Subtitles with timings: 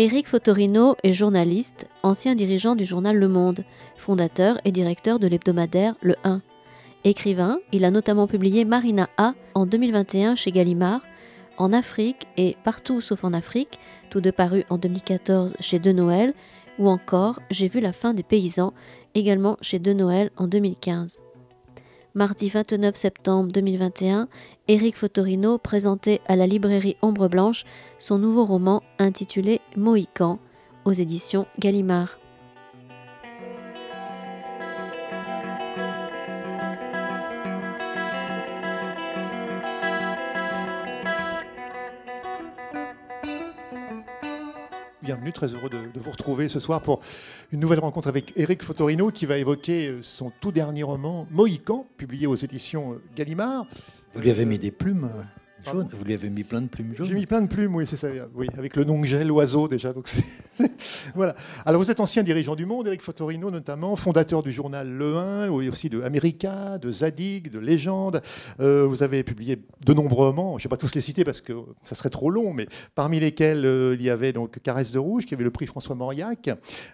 [0.00, 3.64] Éric Fotorino est journaliste, ancien dirigeant du journal Le Monde,
[3.96, 6.40] fondateur et directeur de l'hebdomadaire Le 1.
[7.02, 11.00] Écrivain, il a notamment publié Marina A en 2021 chez Gallimard,
[11.56, 16.32] En Afrique et Partout sauf en Afrique, tous deux parus en 2014 chez De Noël,
[16.78, 18.74] ou encore J'ai vu la fin des paysans,
[19.16, 21.22] également chez De Noël en 2015.
[22.14, 24.28] Mardi 29 septembre 2021,
[24.66, 27.64] Éric Fotorino présentait à la librairie Ombre Blanche
[27.98, 30.38] son nouveau roman intitulé Mohican
[30.84, 32.17] aux éditions Gallimard.
[45.08, 47.00] Bienvenue, très heureux de, vous retrouver ce soir pour
[47.50, 51.86] une nouvelle rencontre avec Éric Fotorino qui va évoquer euh, son tout dernier roman, Mohican,
[51.96, 53.64] publié aux éditions Gallimard.
[54.14, 55.08] Vous lui avez mis des plumes
[55.66, 57.96] vous lui avez mis plein de plumes jaunes J'ai mis plein de plumes, oui, c'est
[57.96, 58.08] ça.
[58.34, 59.92] Oui, avec le nom que j'ai, l'oiseau déjà.
[59.92, 60.08] Donc
[61.14, 61.34] voilà.
[61.66, 65.48] Alors vous êtes ancien dirigeant du Monde, Eric Fotorino notamment, fondateur du journal Le 1,
[65.48, 68.22] oui, aussi de America, de Zadig, de Légende.
[68.60, 70.58] Euh, vous avez publié de nombreux romans.
[70.58, 71.52] Je ne vais pas tous les citer parce que
[71.84, 75.26] ça serait trop long, mais parmi lesquels euh, il y avait donc Caresse de rouge,
[75.26, 76.50] qui avait le prix François Mauriac,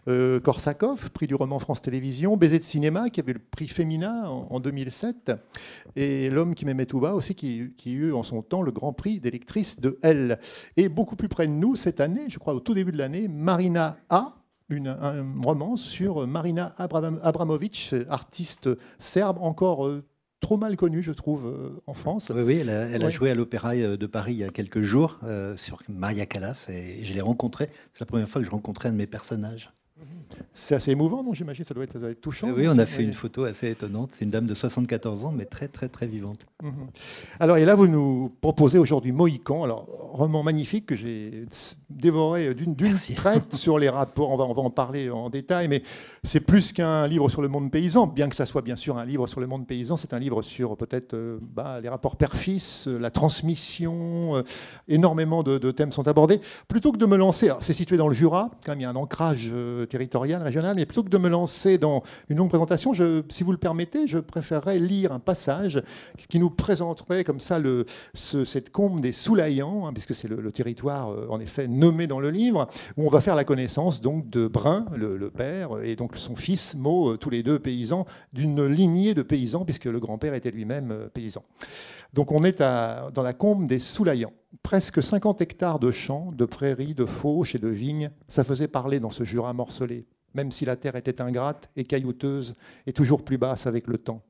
[0.09, 4.31] euh, Korsakov, prix du roman France Télévisions, Baiser de cinéma, qui avait le prix Femina
[4.31, 5.33] en, 2007,
[5.97, 8.93] et L'homme qui m'aimait tout bas aussi, qui, qui eut en son temps le Grand
[8.93, 10.39] Prix d'électrice de L.
[10.77, 13.29] Et beaucoup plus près de nous, cette année, je crois au tout début de l'année,
[13.29, 14.35] Marina A,
[14.69, 20.05] une, un roman sur Marina Abramovic, artiste serbe encore euh,
[20.41, 22.33] trop mal connue, je trouve, euh, en France.
[22.35, 25.19] Oui, oui elle a, joué à l'Opéra euh, de Paris il y a quelques jours
[25.57, 27.69] sur Maria Callas et je l'ai rencontrée.
[27.93, 29.73] C'est la première fois que je rencontrais un de mes personnages.
[30.53, 32.51] C'est assez émouvant, non J'imagine, ça doit être, touchant.
[32.51, 34.11] Oui, on a fait une photo assez étonnante.
[34.15, 36.47] C'est une dame de 74 ans, mais très, très, très vivante.
[36.63, 36.87] Mhm.
[37.41, 41.47] Alors, et là, vous nous proposez aujourd'hui Mohican, alors roman magnifique que j'ai
[41.91, 42.77] dévoré d'une
[43.17, 44.31] traite sur les rapports.
[44.31, 45.83] On va, on va en parler en détail, mais
[46.23, 49.05] c'est plus qu'un livre sur le monde paysan, bien que ça soit bien sûr un
[49.05, 49.97] livre sur le monde paysan.
[49.97, 54.37] C'est un livre sur peut-être euh, bah, les rapports père-fils, euh, la transmission.
[54.37, 54.43] Euh,
[54.89, 56.41] énormément de, de, thèmes sont abordés.
[56.69, 58.91] Plutôt que de me lancer, c'est situé dans le Jura, quand même, il y a
[58.91, 59.53] un ancrage
[59.87, 62.93] territorial régionale, mais plutôt que de me lancer dans une longue présentation,
[63.29, 65.83] si vous le permettez, je préférerais lire un passage
[66.29, 71.11] qui nous présenterait comme ça le, cette combe des Soulaillants, hein, puisque c'est le, territoire
[71.11, 74.47] euh, en effet nommé dans le livre, où on va faire la connaissance donc de
[74.47, 79.15] Brun, le, père, et donc son fils, Mo, euh, tous les deux paysans, d'une lignée
[79.15, 81.43] de paysans, puisque le grand-père était lui-même euh, paysan.
[82.15, 84.33] Donc on est dans la combe des Soulaillants.
[84.63, 89.01] Presque 50 hectares de champs, de prairies, de fauches et de vignes, ça faisait parler
[89.01, 92.55] dans ce Jura morcelé même si la terre était ingrate et caillouteuse
[92.87, 94.23] et toujours plus basse avec le temps.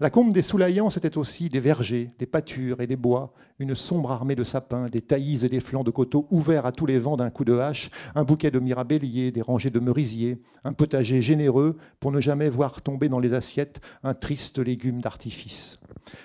[0.00, 4.12] La combe des Soulaillants, c'était aussi des vergers, des pâtures et des bois, une sombre
[4.12, 7.16] armée de sapins, des taillis et des flancs de coteaux ouverts à tous les vents
[7.16, 11.76] d'un coup de hache, un bouquet de mirabelliers, des rangées de merisiers, un potager généreux
[12.00, 15.80] pour ne jamais voir tomber dans les assiettes un triste légume d'artifice.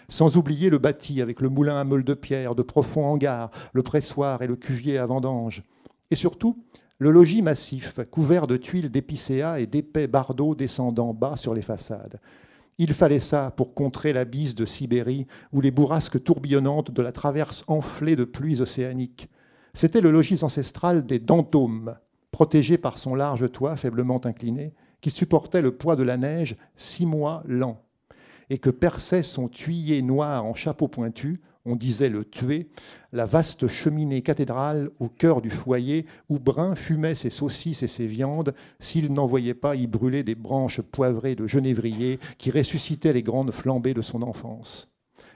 [0.08, 3.84] Sans oublier le bâti avec le moulin à meule de pierre, de profonds hangars, le
[3.84, 5.64] pressoir et le cuvier à vendange.
[6.12, 6.64] Et surtout,
[7.00, 12.20] le logis massif, couvert de tuiles d'épicéa et d'épais bardeaux descendant bas sur les façades.
[12.78, 17.12] Il fallait ça pour contrer la bise de Sibérie ou les bourrasques tourbillonnantes de la
[17.12, 19.30] traverse enflée de pluies océaniques.
[19.76, 21.96] C'était le logis ancestral des Dantômes,
[22.32, 27.06] protégé par son large toit faiblement incliné, qui supportait le poids de la neige six
[27.06, 27.84] mois lent,
[28.50, 32.68] et que perçait son tuyé noir en chapeau pointu on disait le tuer,
[33.14, 38.06] la vaste cheminée cathédrale au cœur du foyer où Brun fumait ses saucisses et ses
[38.06, 43.24] viandes s'il n'en voyait pas y brûler des branches poivrées de genévrier qui ressuscitaient les
[43.24, 44.94] grandes flambées de son enfance.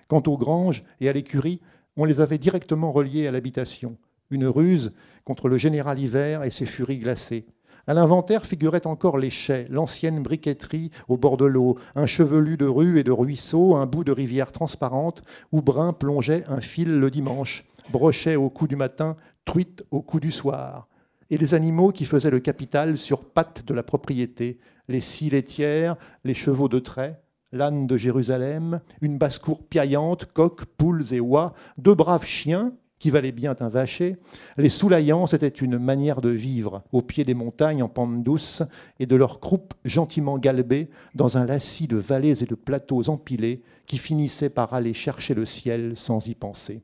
[0.08, 1.62] Quant aux granges et à l'écurie,
[1.96, 3.98] on les avait directement reliées à l'habitation,
[4.30, 4.94] une ruse
[5.24, 7.46] contre le général hiver et ses furies glacées.
[7.90, 12.66] À l'inventaire figuraient encore les chais, l'ancienne briqueterie au bord de l'eau, un chevelu de
[12.66, 15.24] rues et de ruisseaux, un bout de rivière transparente
[15.54, 20.19] où Brun plongeait un fil le dimanche, brochet au coup du matin, truite au coup
[20.19, 20.89] du soir.
[21.30, 25.95] Et les animaux qui faisaient le capital sur pattes de la propriété, les scies laitières,
[26.25, 27.22] les chevaux de trait,
[27.54, 33.32] l'âne de Jérusalem, une basse-cour piaillante, coqs, poules et oies, deux braves chiens, qui valait
[33.32, 34.18] bien un vacher,
[34.58, 38.64] les soulaillants, c'était une manière de vivre au pied des montagnes en pente douce
[39.00, 43.62] et de leurs croupes gentiment galbées dans un lacis de vallées et de plateaux empilés
[43.86, 46.82] qui finissaient par aller chercher le ciel sans y penser.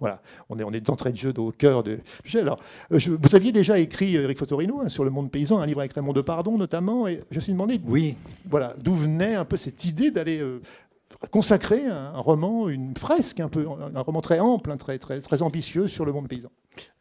[0.00, 1.98] Voilà, on est, on est d'entrée de jeu au cœur de.
[2.34, 2.58] Alors,
[2.90, 5.92] euh, vous aviez déjà écrit, Eric Fotorino, hein, sur le monde paysan, un livre avec
[5.92, 8.16] Raymond Depardon notamment, et je me suis demandé oui.
[8.48, 10.62] voilà, d'où venait un peu cette idée d'aller euh,
[11.30, 15.88] consacré un, roman, une fresque un peu, un roman très ample, très, très, très ambitieux
[15.88, 16.50] sur le monde paysan.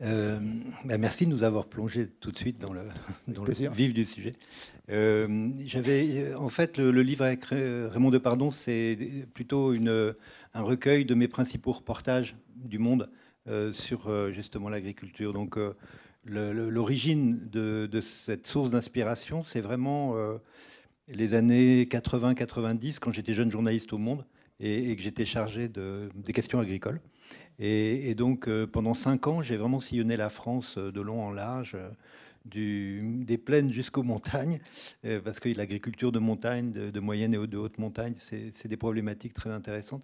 [0.01, 0.39] Euh,
[0.85, 2.81] bah, merci de nous avoir plongé tout de suite dans le,
[3.27, 4.33] dans le vif du sujet.
[4.89, 8.97] Euh, j'avais, en fait, le, livre avec Raymond Depardon, c'est
[9.33, 10.15] plutôt une,
[10.53, 13.09] un recueil de mes principaux reportages du monde
[13.47, 15.33] euh, sur justement l'agriculture.
[15.33, 15.57] Donc,
[16.25, 20.15] l'origine de, de, cette source d'inspiration, c'est vraiment
[21.09, 24.25] les années 80-90, quand j'étais jeune journaliste au Monde
[24.59, 27.01] et, que j'étais chargé de, des questions agricoles.
[27.59, 31.31] Et, donc, euh, pendant cinq ans, j'ai vraiment sillonné la France euh, de long en
[31.31, 31.89] large, euh,
[32.45, 34.59] des plaines jusqu'aux montagnes,
[35.25, 39.51] parce que l'agriculture de montagne, de, moyenne et de haute montagne, c'est des problématiques très
[39.51, 40.03] intéressantes.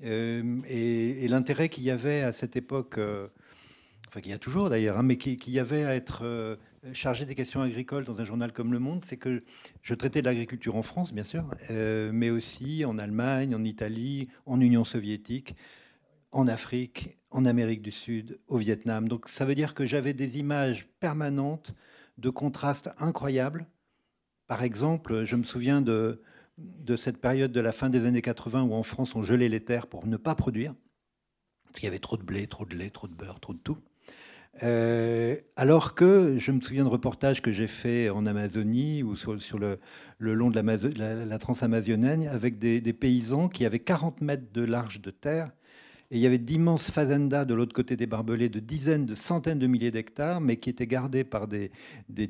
[0.00, 2.98] et, l'intérêt qu'il y avait à cette époque,
[4.08, 6.56] enfin qu'il y a toujours d'ailleurs, hein, mais qu'il y avait à être
[6.92, 9.44] chargé des questions agricoles dans un journal comme Le Monde, c'est que
[9.82, 14.28] je traitais de l'agriculture en France, bien sûr, euh, mais aussi en Allemagne, en Italie,
[14.46, 15.54] en Union soviétique,
[16.32, 19.08] en Afrique, en Amérique du Sud, au Vietnam.
[19.08, 21.72] Donc ça veut dire que j'avais des images permanentes
[22.18, 23.66] de contrastes incroyables.
[24.48, 26.22] Par exemple, je me souviens de,
[26.58, 29.64] de cette période de la fin des années 80 où en France on gelait les
[29.64, 30.74] terres pour ne pas produire,
[31.64, 33.60] parce qu'il y avait trop de blé, trop de lait, trop de beurre, trop de
[33.60, 33.78] tout.
[34.62, 39.34] Euh, alors que je me souviens de reportages que j'ai fait en Amazonie ou sur,
[39.58, 39.78] le,
[40.18, 45.10] long de la, la, transamazonienne avec des, paysans qui avaient 40 mètres de large de
[45.10, 45.50] terre
[46.10, 49.58] et il y avait d'immenses fazendas de l'autre côté des barbelés de dizaines, de centaines
[49.58, 51.70] de milliers d'hectares, mais qui étaient gardés par des,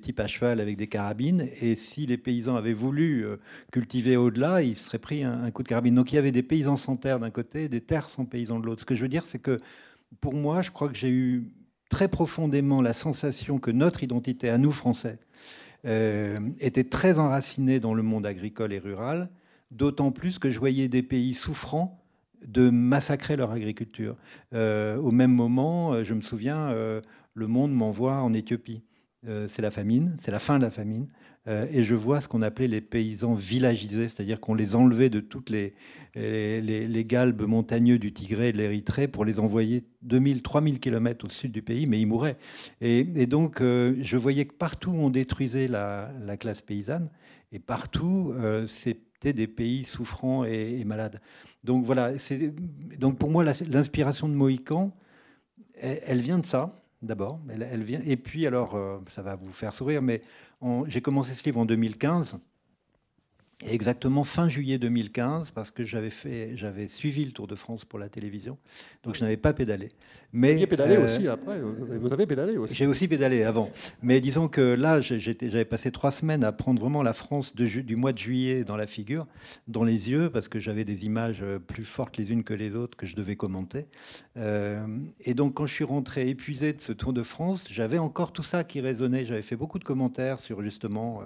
[0.01, 1.49] types à cheval avec des carabines.
[1.61, 3.39] Et si les paysans avaient voulu euh,
[3.73, 5.97] cultiver au-delà, ils seraient pris un, un, coup de carabine.
[5.97, 8.61] Donc il y avait des paysans sans terre d'un côté et des terres sans paysans
[8.61, 8.83] de l'autre.
[8.83, 9.59] Ce que je veux dire, c'est que
[10.21, 11.49] pour moi, je crois que j'ai eu
[11.93, 15.19] très profondément la sensation que notre identité à nous Français
[15.85, 19.29] euh, était très enracinée dans le monde agricole et rural,
[19.71, 22.03] d'autant plus que je voyais des pays souffrants
[22.47, 24.17] de massacrer leur agriculture.
[24.55, 26.75] Euh, au même moment, euh, je me souviens,
[27.35, 28.83] le monde m'envoie en Éthiopie.
[29.25, 31.09] C'est la famine, c'est la fin de la famine.
[31.49, 35.19] Euh, et je vois ce qu'on appelait les paysans villagisés, c'est-à-dire qu'on les enlevait de
[35.19, 35.75] toutes les,
[37.05, 41.51] galbes montagneux du Tigré et de l'Érythrée pour les envoyer 2000, 3000 km au sud
[41.51, 42.37] du pays, mais ils mouraient.
[42.81, 47.11] Et, donc, euh, je voyais que partout on détruisait la, classe paysanne,
[47.51, 51.21] et partout, euh, c'était des pays souffrants et, malades.
[51.65, 52.13] Donc voilà,
[52.99, 54.93] donc pour moi, l'inspiration de Mohican,
[55.75, 57.41] elle, vient de ça, d'abord.
[57.49, 58.79] Elle, vient, et puis, alors,
[59.09, 60.23] ça va vous faire sourire, mais
[60.87, 62.39] j'ai commencé ce livre en 2015
[63.67, 67.99] exactement fin juillet 2015, parce que j'avais fait, j'avais suivi le Tour de France pour
[67.99, 68.59] la télévision,
[69.05, 69.91] donc je n'avais pas pédalé.
[70.32, 71.61] Mais vous pédalé euh, aussi après.
[71.61, 72.75] Vous avez pédalé aussi.
[72.75, 73.70] J'ai aussi pédalé avant.
[74.03, 78.12] Mais disons que là, j'avais passé trois semaines à prendre vraiment la France du mois
[78.12, 79.26] de juillet dans la figure,
[79.69, 82.75] dans les yeux, parce que j'avais des images euh, plus fortes les unes que les
[82.75, 83.88] autres que je devais commenter.
[84.38, 84.87] Euh,
[85.20, 88.43] et donc, quand je suis rentré épuisé de ce Tour de France, j'avais encore tout
[88.43, 89.26] ça qui résonnait.
[89.26, 91.23] J'avais fait beaucoup de commentaires sur justement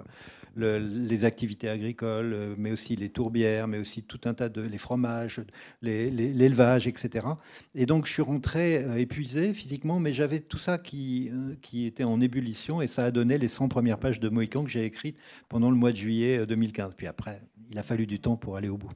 [0.57, 4.77] les activités agricoles, euh, mais aussi les tourbières, mais aussi tout un tas de les
[4.77, 5.41] fromages,
[5.81, 7.27] l'élevage, etc.
[7.75, 11.85] Et donc je suis rentré euh, épuisé physiquement, mais j'avais tout ça qui, euh, qui
[11.85, 14.85] était en ébullition et ça a donné les 100 premières pages de Mohican que j'ai
[14.85, 15.19] écrites
[15.49, 16.93] pendant le mois de juillet 2015.
[16.95, 18.89] Puis après, il a fallu du temps pour aller au bout.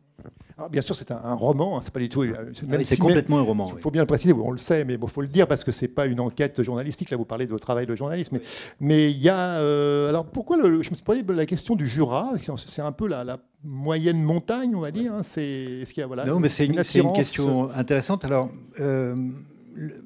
[0.58, 2.24] Ah, bien sûr, c'est un, roman, hein, c'est pas du tout.
[2.54, 3.72] C'est ah complètement un roman.
[3.76, 5.72] Il faut bien le préciser, on le sait, mais il faut le dire parce que
[5.72, 7.10] c'est pas une enquête journalistique.
[7.10, 8.32] Là, vous parlez de votre travail de journaliste,
[8.80, 9.56] mais il y a.
[9.58, 12.34] Euh, alors pourquoi Je me suis posé la question du Jura.
[12.58, 15.14] C'est un peu la, moyenne montagne, on va dire.
[15.14, 16.26] Hein, c'est ce qu'il y a voilà.
[16.26, 18.26] Non, mais c'est une, une, question intéressante.
[18.26, 18.50] Alors.
[18.80, 19.16] Euh,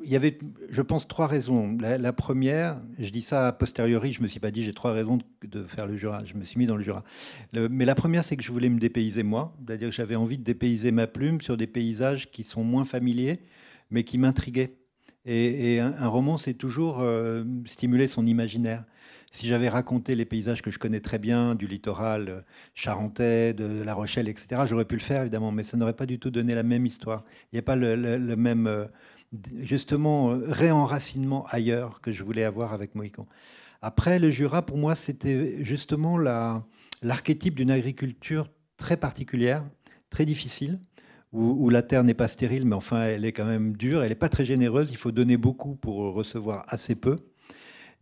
[0.03, 0.37] il y avait,
[0.69, 1.77] je pense, trois raisons.
[1.79, 4.91] La, première, je dis ça a posteriori, je ne me suis pas dit j'ai trois
[4.91, 6.23] raisons de, faire le Jura.
[6.25, 7.03] Je me suis mis dans le Jura.
[7.53, 9.55] mais la première, c'est que je voulais me dépayser moi.
[9.65, 13.39] C'est-à-dire que j'avais envie de dépayser ma plume sur des paysages qui sont moins familiers,
[13.89, 14.77] mais qui m'intriguaient.
[15.25, 18.83] Et, un, roman, c'est toujours euh, stimuler son imaginaire.
[19.31, 22.41] Si j'avais raconté les paysages que je connais très bien, du littoral euh,
[22.73, 26.19] charentais, de La Rochelle, etc., j'aurais pu le faire, évidemment, mais ça n'aurait pas du
[26.19, 27.25] tout donné la même histoire.
[27.51, 28.85] Il n'y a pas le, même euh,
[29.61, 33.27] justement euh, réenracinement ailleurs que je voulais avoir avec Mohican.
[33.81, 39.63] Après, le Jura, pour moi, c'était justement l'archétype d'une agriculture très particulière,
[40.09, 40.79] très difficile,
[41.31, 44.15] où, la terre n'est pas stérile, mais enfin, elle est quand même dure, elle n'est
[44.15, 47.17] pas très généreuse, il faut donner beaucoup pour recevoir assez peu.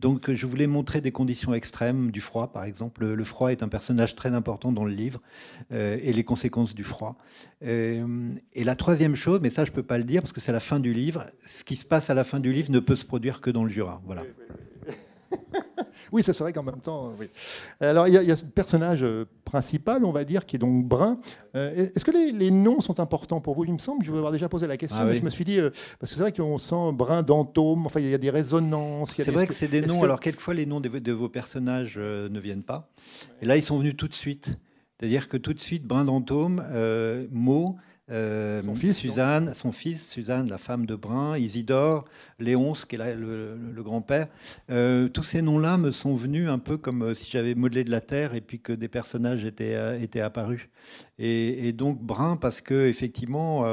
[0.04, 3.06] Donc je voulais montrer des conditions extrêmes du froid, par exemple.
[3.06, 5.22] Le, froid est un personnage très important dans le livre
[5.72, 7.16] euh, et les conséquences du froid.
[7.64, 10.42] Euh, et la troisième chose, mais ça je ne peux pas le dire parce que
[10.42, 12.82] c'est la fin du livre, ce qui se passe à la fin du livre ne
[12.82, 14.02] peut se produire que dans le Jura.
[14.06, 14.24] Voilà.
[16.22, 17.14] Ça serait qu'en même temps.
[17.20, 17.28] Oui.
[17.80, 21.20] Alors, il y, a ce personnage euh, principal, on va dire, qui est donc brun.
[21.56, 23.66] Euh, est-ce que les, noms sont importants pour vous?
[23.66, 25.30] Il me semble que je vous avoir déjà posé la question, ah mais je me
[25.30, 28.18] suis dit, euh, parce que c'est vrai qu'on sent brun d'antôme, enfin, il y a
[28.18, 29.12] des résonances.
[29.12, 32.64] C'est vrai que c'est des noms, alors quelquefois les noms de, vos personnages ne viennent
[32.64, 32.90] pas.
[33.42, 34.58] Et là, ils sont venus tout de suite.
[35.04, 37.76] C'est-à-dire que tout de suite, Brin d'Antôme, euh, Mo,
[38.12, 42.06] euh, son fils, Suzanne, son fils, Suzanne, la femme de Brin, Isidore,
[42.40, 44.28] Léonce, qui est le, grand-père.
[44.70, 48.02] Euh, tous ces noms-là me sont venus un peu comme si j'avais modelé de la
[48.02, 50.70] terre et puis que des personnages étaient, étaient apparus.
[51.18, 53.66] Et, donc Brin, parce que effectivement,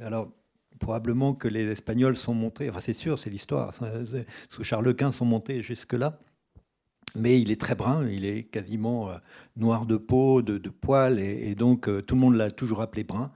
[0.00, 0.30] alors
[0.78, 3.74] probablement que les Espagnols sont montés, enfin c'est sûr, c'est l'histoire,
[4.50, 6.20] sous Charles Quint sont montés jusque-là
[7.18, 9.14] mais il est très brun, il est quasiment euh,
[9.56, 13.30] noir de peau, de, poils, et, donc euh, tout le monde l'a toujours appelé brun.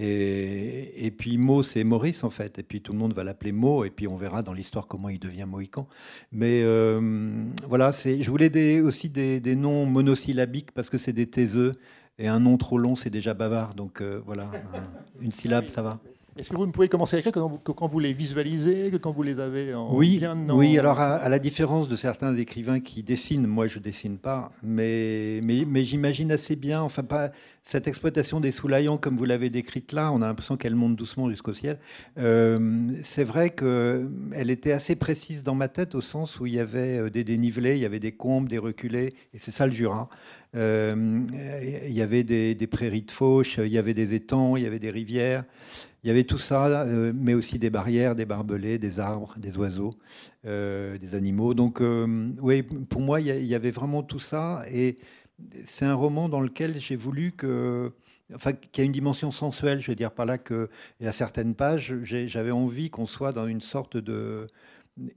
[0.00, 3.84] Et, puis Mo, c'est Maurice en fait, et puis tout le monde va l'appeler Mo,
[3.84, 5.88] et puis on verra dans l'histoire comment il devient Mohican.
[6.30, 11.72] Mais euh, voilà, je voulais aussi des, noms monosyllabiques parce que c'est des taiseux,
[12.20, 14.50] et un nom trop long, c'est déjà bavard, donc voilà,
[15.20, 16.00] une syllabe, ça va.
[16.38, 18.96] Est-ce que vous ne pouvez commencer à écrire quand vous, quand vous les visualisez, que
[18.96, 22.78] quand vous les avez en oui, bien Oui, alors à, la différence de certains écrivains
[22.78, 27.32] qui dessinent, moi je dessine pas, mais, mais, mais j'imagine assez bien, enfin pas
[27.64, 31.28] cette exploitation des soulaillants comme vous l'avez décrite là, on a l'impression qu'elle monte doucement
[31.28, 31.80] jusqu'au ciel.
[32.18, 36.60] Euh, c'est vrai qu'elle était assez précise dans ma tête au sens où il y
[36.60, 39.72] avait euh, des dénivelés, il y avait des combes, des reculés, et c'est ça le
[39.72, 40.08] Jura.
[40.54, 41.26] Euh,
[41.86, 44.66] il y avait des, des, prairies de fauche, il y avait des étangs, il y
[44.66, 45.44] avait des rivières.
[46.08, 49.58] Il y avait tout ça, euh, mais aussi des barrières, des barbelés, des arbres, des
[49.58, 49.92] oiseaux,
[50.46, 51.52] euh, des animaux.
[51.52, 54.62] Donc, euh, oui, pour moi, il y, avait vraiment tout ça.
[54.72, 54.96] Et
[55.66, 57.92] c'est un roman dans lequel j'ai voulu que.
[58.34, 61.54] Enfin, qui a une dimension sensuelle, je veux dire par là que, y a certaines
[61.54, 64.46] pages, j'avais envie qu'on soit dans une sorte de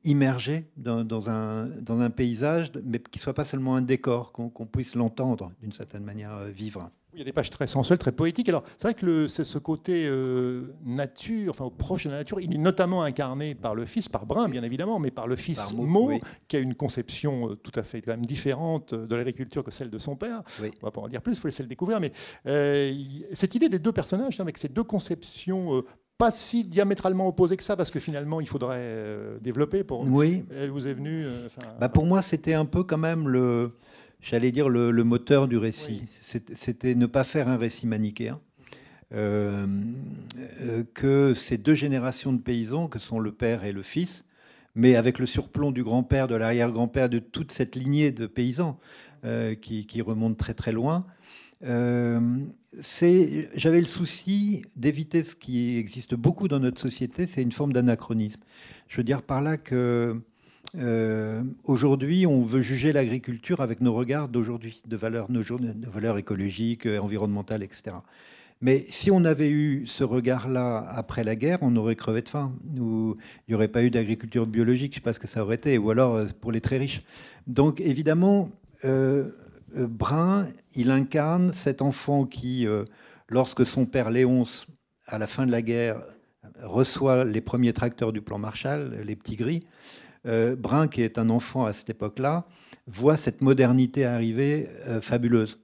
[0.03, 4.95] immergé dans, un, dans un paysage, mais qui soit pas seulement un décor, qu'on puisse
[4.95, 8.47] l'entendre d'une certaine manière vivre il y a des pages très sensuelles, très poétiques.
[8.49, 12.53] Alors, c'est vrai que le, ce côté euh, nature, enfin proche de la nature, il
[12.53, 16.11] est notamment incarné par le fils, par Brun, bien évidemment, mais par le fils Mo,
[16.47, 19.89] qui a une conception euh, tout à fait quand même différente de l'agriculture que celle
[19.89, 20.41] de son père.
[20.61, 21.99] On On va pas en dire plus, il faut laisser le découvrir.
[21.99, 22.13] Mais
[22.47, 22.93] euh,
[23.33, 25.83] cette idée des deux personnages, avec ces deux conceptions
[26.17, 30.07] pas si diamétralement opposées que ça, parce que finalement, il faudrait développer pour.
[30.07, 30.45] Oui.
[30.55, 31.25] Elle vous est venue.
[31.79, 33.71] bah pour moi, c'était un peu quand même le
[34.21, 36.03] j'allais dire, le, moteur du récit.
[36.21, 38.39] C'était ne pas faire un récit manichéen.
[39.13, 39.67] Euh,
[40.61, 44.23] euh, que ces deux générations de paysans, que sont le père et le fils,
[44.73, 48.79] mais avec le surplomb du grand-père, de l'arrière-grand-père, de toute cette lignée de paysans
[49.25, 51.05] euh, qui, qui, remonte très très loin,
[51.61, 52.61] j'avais
[53.81, 58.39] le souci d'éviter ce qui existe beaucoup dans notre société, c'est une forme d'anachronisme.
[58.87, 60.21] Je veux dire par là que
[60.77, 66.99] euh, aujourd'hui, on veut juger l'agriculture avec nos regards d'aujourd'hui, de valeurs, valeurs écologiques, euh,
[66.99, 67.97] environnementales, etc.
[68.61, 72.53] Mais si on avait eu ce regard-là après la guerre, on aurait crevé de faim.
[72.75, 73.15] il
[73.49, 75.77] n'y aurait pas eu d'agriculture biologique, je ne sais pas ce que ça aurait été,
[75.77, 77.01] ou alors euh, pour les très riches.
[77.47, 78.49] Donc évidemment,
[79.73, 82.65] Brun, il incarne cet enfant qui,
[83.29, 84.65] lorsque son père Léonce,
[85.07, 86.01] à la fin de la guerre,
[86.61, 91.29] reçoit les premiers tracteurs du plan Marshall, les petits gris, euh, Brun, qui est un
[91.29, 92.45] enfant à cette époque-là,
[92.87, 95.59] voit cette modernité arriver euh, fabuleuse.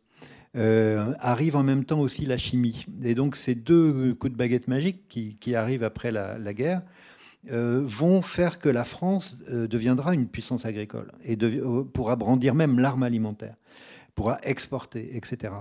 [0.56, 2.86] Euh, arrive en même temps aussi la chimie.
[3.04, 6.82] Et donc ces deux coups de baguette magique qui, arrivent après la, guerre
[7.50, 11.38] vont faire que la France deviendra une puissance agricole et
[11.94, 13.56] pourra brandir même l'arme alimentaire
[14.16, 15.54] pourra exporter, etc.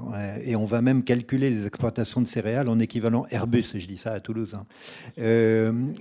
[0.43, 4.13] Et on va même calculer les exportations de céréales en équivalent Airbus, je dis ça
[4.13, 4.55] à Toulouse.
[4.55, 4.65] Hein.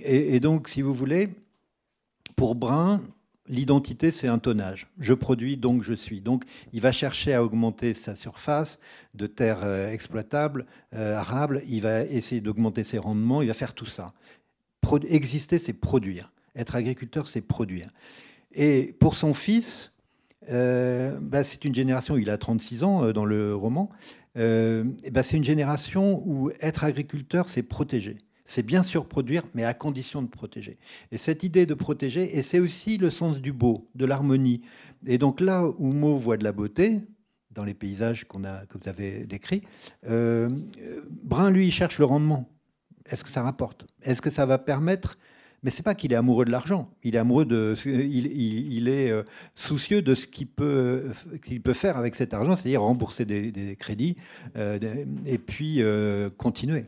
[0.02, 1.28] et, donc, si vous voulez,
[2.36, 3.00] pour Brun,
[3.48, 4.88] l'identité, c'est un tonnage.
[4.98, 6.20] Je produis, donc je suis.
[6.20, 8.78] Donc, il va chercher à augmenter sa surface
[9.14, 11.62] de terre euh, exploitable, euh, arable.
[11.68, 13.42] Il va essayer d'augmenter ses rendements.
[13.42, 14.12] Il va faire tout ça.
[15.08, 16.30] exister, c'est produire.
[16.54, 17.90] Être agriculteur, c'est produire.
[18.52, 19.92] Et pour son fils,
[20.50, 23.90] euh, bah, c'est une génération, il a 36 ans dans le roman,
[24.34, 29.74] bah, c'est une génération où être agriculteur, c'est protéger c'est bien sûr produire, mais à
[29.74, 30.78] condition de protéger.
[31.12, 34.62] Et cette idée de protéger, et c'est aussi le sens du beau, de l'harmonie.
[35.06, 37.02] Et donc là où Mo voit de la beauté,
[37.56, 39.62] dans les paysages que vous avez décrits,
[40.08, 40.48] euh,
[41.24, 42.48] Brun, lui, cherche le rendement.
[43.06, 43.86] Est-ce que ça rapporte?
[44.02, 45.18] Est-ce que ça va permettre?
[45.62, 46.90] Mais c'est pas qu'il est amoureux de l'argent.
[47.02, 49.22] Il est amoureux de, il, est euh,
[49.54, 51.10] soucieux de ce qu'il peut,
[51.64, 54.16] peut faire avec cet argent, c'est-à-dire rembourser des, crédits
[54.56, 54.78] euh,
[55.24, 55.80] et puis
[56.36, 56.84] continuer.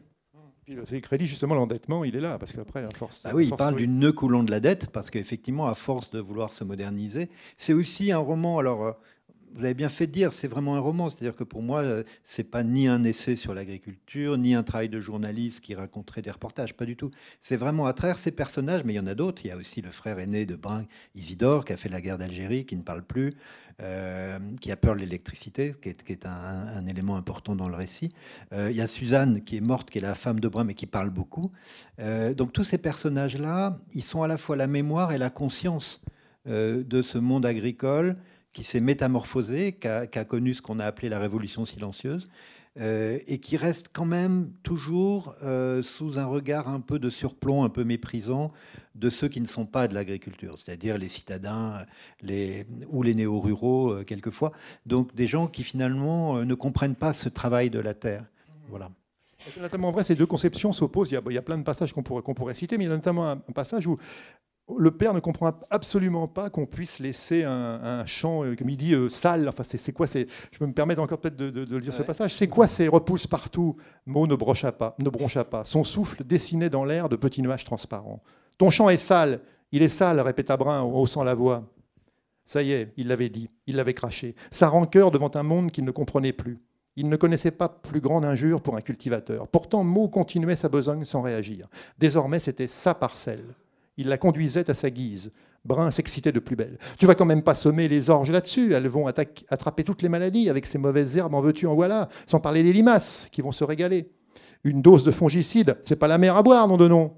[0.87, 3.23] C'est crédit, justement, l'endettement, il est là, parce qu'après, à force.
[3.25, 6.21] Ah oui, il parle d'une nœud coulant de la dette, parce qu'effectivement, à force de
[6.21, 8.59] vouloir se moderniser, c'est aussi un roman.
[8.59, 8.93] Alors, euh,
[9.55, 11.11] vous avez bien fait de dire, c'est vraiment un roman.
[11.11, 14.89] C'est-à-dire que pour moi, euh, c'est pas ni un essai sur l'agriculture, ni un travail
[14.89, 17.11] de journaliste qui raconterait des reportages, pas du tout.
[17.43, 19.45] C'est vraiment à travers ces personnages, mais il y en a d'autres.
[19.45, 22.19] Il y a aussi le frère aîné de Brun, Isidore, qui a fait la guerre
[22.19, 23.35] d'Algérie, qui ne parle plus,
[23.81, 28.13] euh, qui a peur de l'électricité, qui est, un, élément important dans le récit.
[28.53, 30.75] Euh, il y a Suzanne, qui est morte, qui est la femme de Brun, mais
[30.75, 31.51] qui parle beaucoup.
[31.99, 36.01] donc tous ces personnages-là, ils sont à la fois la mémoire et la conscience
[36.47, 38.17] de ce monde agricole
[38.59, 42.29] qui s'est métamorphosé, qui a, connu ce qu'on a appelé la révolution silencieuse,
[42.81, 47.63] euh, et qui reste quand même toujours euh, sous un regard un peu de surplomb,
[47.63, 48.51] un peu méprisant
[48.97, 51.87] de ceux qui ne sont pas de l'agriculture, c'est-à-dire les citadins
[52.89, 54.51] ou les néo-ruraux euh, quelquefois.
[54.87, 58.25] Donc des gens qui finalement ne comprennent pas ce travail de la terre.
[58.71, 58.91] Voilà.
[59.51, 61.13] C'est notamment vrai, ces deux conceptions s'opposent.
[61.13, 63.31] Il, y a plein de passages qu'on pourrait, pourrait, citer, mais il y a notamment
[63.31, 63.99] un passage où
[64.77, 68.95] le père ne comprend absolument pas qu'on puisse laisser un, champ, euh, comme il dit,
[68.95, 69.49] euh, sale.
[69.49, 70.27] Enfin, c'est quoi Je
[70.61, 72.35] me me permettre encore peut-être de, de, lire ce passage.
[72.35, 73.77] C'est quoi ces repousses partout?
[74.07, 75.65] Mot ne broncha pas, ne broncha pas.
[75.65, 78.23] Son souffle dessinait dans l'air de petits nuages transparents.
[78.59, 79.41] Ton champ est sale.
[79.73, 81.65] Il est sale, répéta Brun en haussant la voix.
[82.45, 84.35] Ça y est, il l'avait dit, il l'avait craché.
[84.51, 86.59] Sa rancœur devant un monde qu'il ne comprenait plus.
[86.97, 89.47] Il ne connaissait pas plus grande injure pour un cultivateur.
[89.49, 91.69] Pourtant, Mo continuait sa besogne sans réagir.
[91.99, 93.55] Désormais, c'était sa parcelle.
[93.99, 95.33] Il la conduisait à sa guise.
[95.65, 96.79] Brun s'excitait de plus belle.
[96.99, 98.73] Tu vas quand même pas sommer les orges là-dessus.
[98.73, 102.09] Elles vont attraper toutes les maladies avec ces mauvaises herbes, en veux-tu, en voilà.
[102.27, 104.11] Sans parler des limaces qui vont se régaler.
[104.65, 107.13] Une dose de fongicide, c'est pas la mer à boire, nom de nom.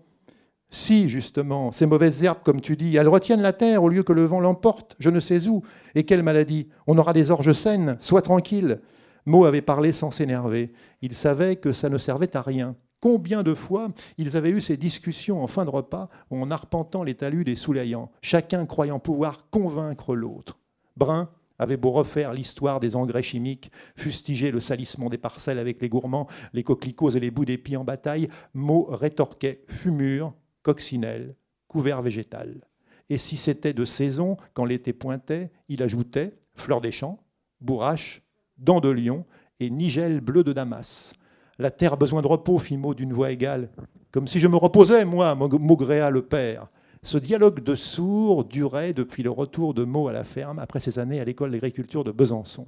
[0.71, 4.13] Si, justement, ces mauvaises herbes, comme tu dis, elles retiennent la terre au lieu que
[4.13, 5.63] le vent l'emporte, je ne sais où.
[5.95, 6.69] Et quelle maladie?
[6.87, 8.81] On aura des orges saines, sois tranquille.
[9.27, 10.73] Mo avait parlé sans s'énerver.
[11.03, 12.75] Il savait que ça ne servait à rien.
[13.01, 17.15] Combien de fois ils avaient eu ces discussions en fin de repas en arpentant les
[17.15, 20.59] talus des Soulayants, chacun croyant pouvoir convaincre l'autre.
[20.97, 25.89] Brun avait beau refaire l'histoire des engrais chimiques, fustiger le salissement des parcelles avec les
[25.89, 31.37] gourmands, les coquelicots et les bouts d'épis en bataille, Mo rétorquait fumure, coccinelle,
[31.69, 32.67] couvert végétal.
[33.11, 37.23] Et si c'était de saison, quand l'été pointait, il ajoutait fleurs des champs,
[37.61, 38.23] bourrache,
[38.57, 39.27] dents de lion
[39.59, 41.15] et nigel bleu de Damas.
[41.61, 43.69] La terre a besoin de repos, fit Maud d'une voix égale.
[44.13, 46.69] Comme si je me reposais, moi, maugréa le père.
[47.03, 50.99] Ce dialogue de sourds durait depuis le retour de Meaux à la ferme, après ses
[50.99, 52.67] années à l'école d'agriculture de Besançon.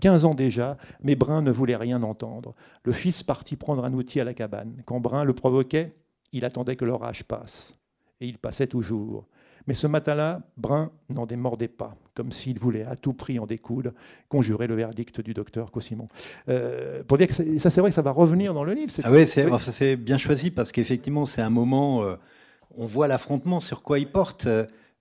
[0.00, 2.54] Quinze ans déjà, mais Brun ne voulait rien entendre.
[2.84, 4.82] Le fils partit prendre un outil à la cabane.
[4.86, 5.96] Quand Brun le provoquait,
[6.32, 7.74] il attendait que l'orage passe.
[8.20, 9.26] Et il passait toujours.
[9.66, 13.92] Mais ce matin-là, Brun n'en démordait pas, comme s'il voulait à tout prix en découdre,
[14.28, 16.08] conjurer le verdict du docteur Cosimon.
[16.48, 18.92] Euh, pour dire que ça, c'est vrai que ça va revenir dans le livre.
[19.04, 22.02] Ah oui, c'est bien choisi parce qu'effectivement, c'est un moment.
[22.02, 22.16] Euh,
[22.76, 24.48] on voit l'affrontement sur quoi il porte.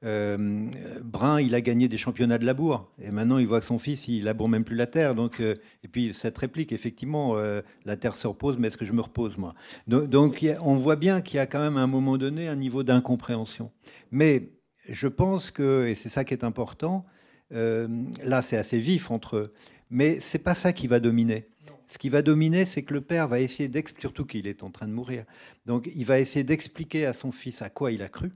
[0.05, 0.69] Euh,
[1.03, 4.07] Brun, il a gagné des championnats de labour, et maintenant il voit que son fils,
[4.07, 5.15] il laboure même plus la terre.
[5.15, 7.35] Donc, et puis cette réplique, effectivement,
[7.83, 9.55] la terre se repose, mais est-ce que je me repose moi?
[9.87, 12.55] Donc, donc on voit bien qu'il y a quand même à un moment donné un
[12.55, 13.71] niveau d'incompréhension.
[14.11, 14.51] Mais
[14.87, 17.05] je pense que, et c'est ça qui est important,
[17.53, 17.87] euh,
[18.23, 19.53] là c'est assez vif entre eux,
[19.89, 21.47] mais c'est pas ça qui va dominer.
[21.89, 24.71] Ce qui va dominer, c'est que le père va essayer d'expliquer, surtout qu'il est en
[24.71, 25.23] train de mourir,
[25.65, 28.31] donc il va essayer d'expliquer à son fils à quoi il a cru,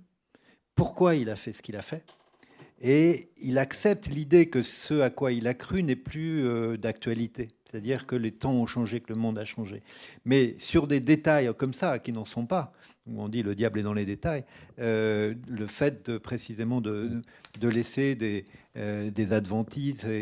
[0.75, 2.05] pourquoi il a fait ce qu'il a fait,
[2.81, 7.49] et il accepte l'idée que ce à quoi il a cru n'est plus euh, d'actualité.
[7.69, 9.81] C'est-à-dire que les temps ont changé, que le monde a changé.
[10.25, 12.73] Mais sur des détails comme ça, qui n'en sont pas,
[13.07, 14.45] où on dit le diable est dans les détails,
[14.79, 17.21] euh, le fait de, précisément de,
[17.59, 18.45] de laisser des,
[18.77, 19.33] euh, des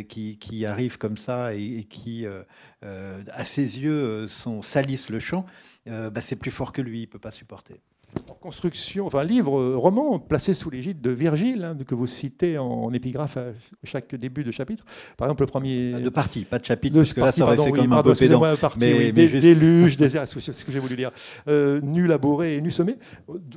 [0.07, 5.45] qui, qui, arrivent comme ça et, qui, euh, à ses yeux, sont, salissent le champ,
[5.85, 7.81] bah, c'est plus fort que lui, il ne peut pas supporter
[8.39, 12.91] construction, enfin livre, euh, roman placé sous l'égide de Virgile, hein, que vous citez en,
[12.93, 13.51] épigraphe à
[13.83, 14.85] chaque début de chapitre.
[15.17, 15.93] Par exemple, le premier.
[15.93, 18.13] De partie, pas de chapitre, de parce que là, ça aurait fait comme un peu
[18.13, 18.39] pédant.
[18.59, 21.11] Partie, mais, oui, déluge, désert, c'est ce que j'ai voulu dire.
[21.47, 22.95] Euh, nu labouré et nu semé.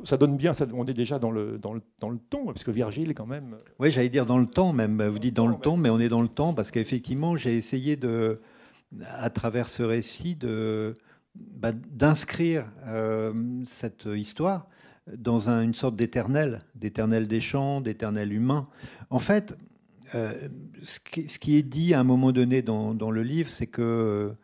[0.05, 2.65] Ça donne bien, ça, on est déjà dans le, dans, le, dans le ton, parce
[2.65, 3.57] que Virgile, quand même.
[3.79, 5.03] Oui, j'allais dire dans le temps même.
[5.03, 7.97] Vous dites dans le temps, mais on est dans le temps, parce qu'effectivement, j'ai essayé
[7.97, 8.41] de,
[9.09, 10.95] à travers ce récit, de
[11.35, 13.33] bah, d'inscrire euh,
[13.66, 14.68] cette histoire
[15.16, 18.68] dans une sorte d'éternel, d'éternel des champs, d'éternel humain.
[19.11, 19.57] En fait,
[20.14, 20.49] euh,
[20.83, 20.99] ce,
[21.38, 24.35] qui, est dit à un moment donné dans, le livre, c'est que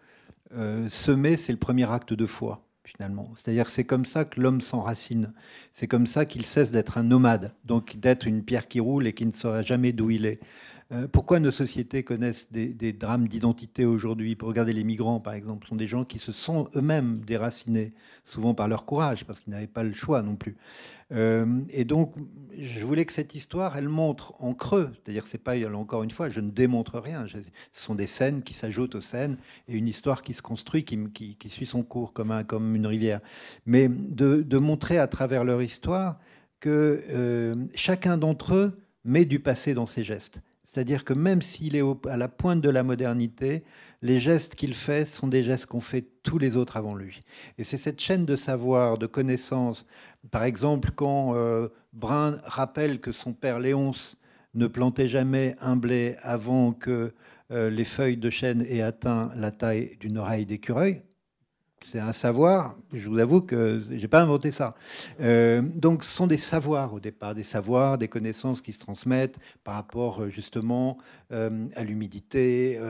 [0.54, 3.32] euh, semer, c'est le premier acte de foi, finalement.
[3.36, 5.32] C'est-à-dire que c'est comme ça que l'homme s'enracine.
[5.74, 9.12] C'est comme ça qu'il cesse d'être un nomade, donc d'être une pierre qui roule et
[9.12, 10.40] qui ne saura jamais d'où il est.
[10.90, 14.36] Euh, pourquoi nos sociétés connaissent des, drames d'identité aujourd'hui?
[14.36, 17.92] Pour regarder les migrants, par exemple, sont des gens qui se sont eux-mêmes déracinés,
[18.24, 20.56] souvent par leur courage, parce qu'ils n'avaient pas le choix non plus.
[21.12, 22.14] Euh, et donc,
[22.58, 26.30] je voulais que cette histoire, elle montre en creux, c'est-à-dire c'est pas, encore une fois,
[26.30, 27.38] je ne démontre rien, ce
[27.74, 29.36] sont des scènes qui s'ajoutent aux scènes
[29.68, 33.20] et une histoire qui se construit, qui, suit son cours comme une rivière.
[33.66, 36.18] Mais de, montrer à travers leur histoire
[36.60, 40.40] que euh, chacun d'entre eux met du passé dans ses gestes.
[40.78, 43.64] C'est-à-dire que même s'il est à la pointe de la modernité,
[44.00, 47.20] les gestes qu'il fait sont des gestes qu'ont fait tous les autres avant lui.
[47.58, 49.86] Et c'est cette chaîne de savoir, de connaissance.
[50.30, 54.16] Par exemple, quand euh, Brun rappelle que son père Léonce
[54.54, 57.12] ne plantait jamais un blé avant que
[57.50, 61.02] euh, les feuilles de chêne aient atteint la taille d'une oreille d'écureuil,
[61.84, 64.74] c'est un savoir, je vous avoue que je n'ai pas inventé ça.
[65.20, 69.38] Euh, donc ce sont des savoirs au départ, des savoirs, des connaissances qui se transmettent
[69.64, 70.98] par rapport euh, justement
[71.32, 72.80] euh, à l'humidité,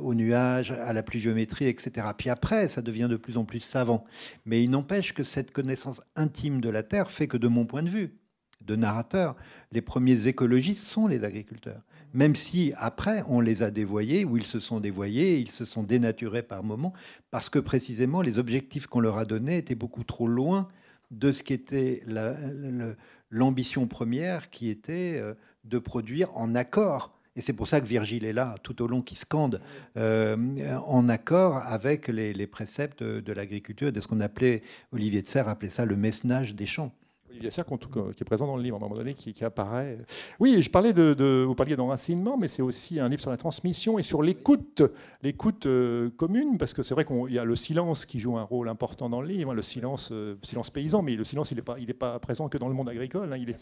[0.00, 2.06] au nuage, à la pluviométrie, etc.
[2.16, 4.04] Puis après, ça devient de plus en plus savant.
[4.44, 7.82] Mais il n'empêche que cette connaissance intime de la Terre fait que de mon point
[7.82, 8.18] de vue,
[8.60, 9.36] de narrateur,
[9.72, 11.82] les premiers écologistes sont les agriculteurs
[12.14, 15.82] même si après on les a dévoyés, ou ils se sont dévoyés, ils se sont
[15.82, 16.92] dénaturés par moments,
[17.30, 20.68] parce que précisément les objectifs qu'on leur a donnés étaient beaucoup trop loin
[21.10, 22.02] de ce qui était
[23.30, 27.18] l'ambition première, qui était euh, de produire en accord.
[27.36, 29.60] Et c'est pour ça que Virgile est là tout au long, qui scande
[29.96, 30.36] euh,
[30.86, 35.70] en accord avec les, préceptes de l'agriculture, de ce qu'on appelait, Olivier de Serres appelait
[35.70, 36.92] ça le mesnage des champs.
[37.34, 39.44] Il y a ça qui est présent dans le livre à un moment donné, qui,
[39.44, 39.98] apparaît.
[40.38, 43.98] Oui, je parlais de, vous parliez d'enracinement, mais c'est aussi un livre sur la transmission
[43.98, 44.82] et sur l'écoute,
[45.22, 48.42] l'écoute euh, commune, parce que c'est vrai qu'il y a le silence qui joue un
[48.42, 51.62] rôle important dans le livre, le silence, euh, silence paysan, mais le silence, il n'est
[51.62, 53.32] pas, il pas présent que dans le monde agricole.
[53.32, 53.58] Hein, il est,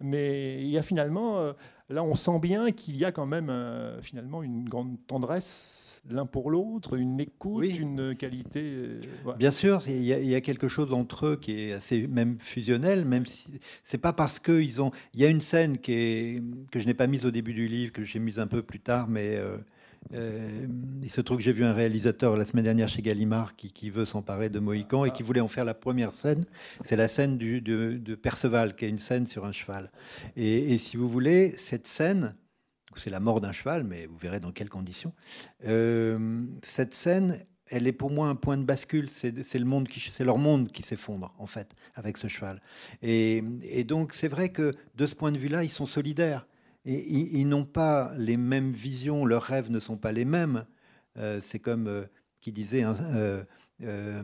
[0.00, 1.52] mais il y a finalement, euh,
[1.90, 3.52] là, on sent bien qu'il y a quand même
[4.00, 8.62] finalement une grande tendresse l'un pour l'autre, une écoute, une qualité.
[8.62, 9.00] Euh,
[9.38, 13.26] Bien sûr, il y, a, quelque chose entre eux qui est assez même fusionnel, même
[13.26, 14.90] si c'est pas parce qu'ils ont.
[15.14, 17.66] Il y a une scène qui est, que je n'ai pas mise au début du
[17.66, 19.38] livre, que j'ai mise un peu plus tard, mais.
[20.14, 20.66] Euh,
[21.02, 24.06] il se trouve que j'ai vu un réalisateur la semaine dernière chez Gallimard qui, veut
[24.06, 26.46] s'emparer de Mohican et qui voulait en faire la première scène.
[26.84, 29.90] C'est la scène de, Perceval, qui est une scène sur un cheval.
[30.36, 32.34] et si vous voulez, cette scène,
[32.96, 35.12] c'est la mort d'un cheval, mais vous verrez dans quelles conditions.
[35.66, 39.08] Euh, cette scène, elle est pour moi un point de bascule.
[39.10, 42.60] C'est le leur monde qui s'effondre en fait avec ce cheval.
[43.02, 43.42] Et,
[43.86, 46.46] donc c'est vrai que de ce point de vue-là, ils sont solidaires.
[46.84, 49.24] Et ils, n'ont pas les mêmes visions.
[49.24, 50.64] Leurs rêves ne sont pas les mêmes.
[51.18, 52.04] Euh, c'est comme euh,
[52.40, 52.84] qui disait
[53.82, 54.22] euh,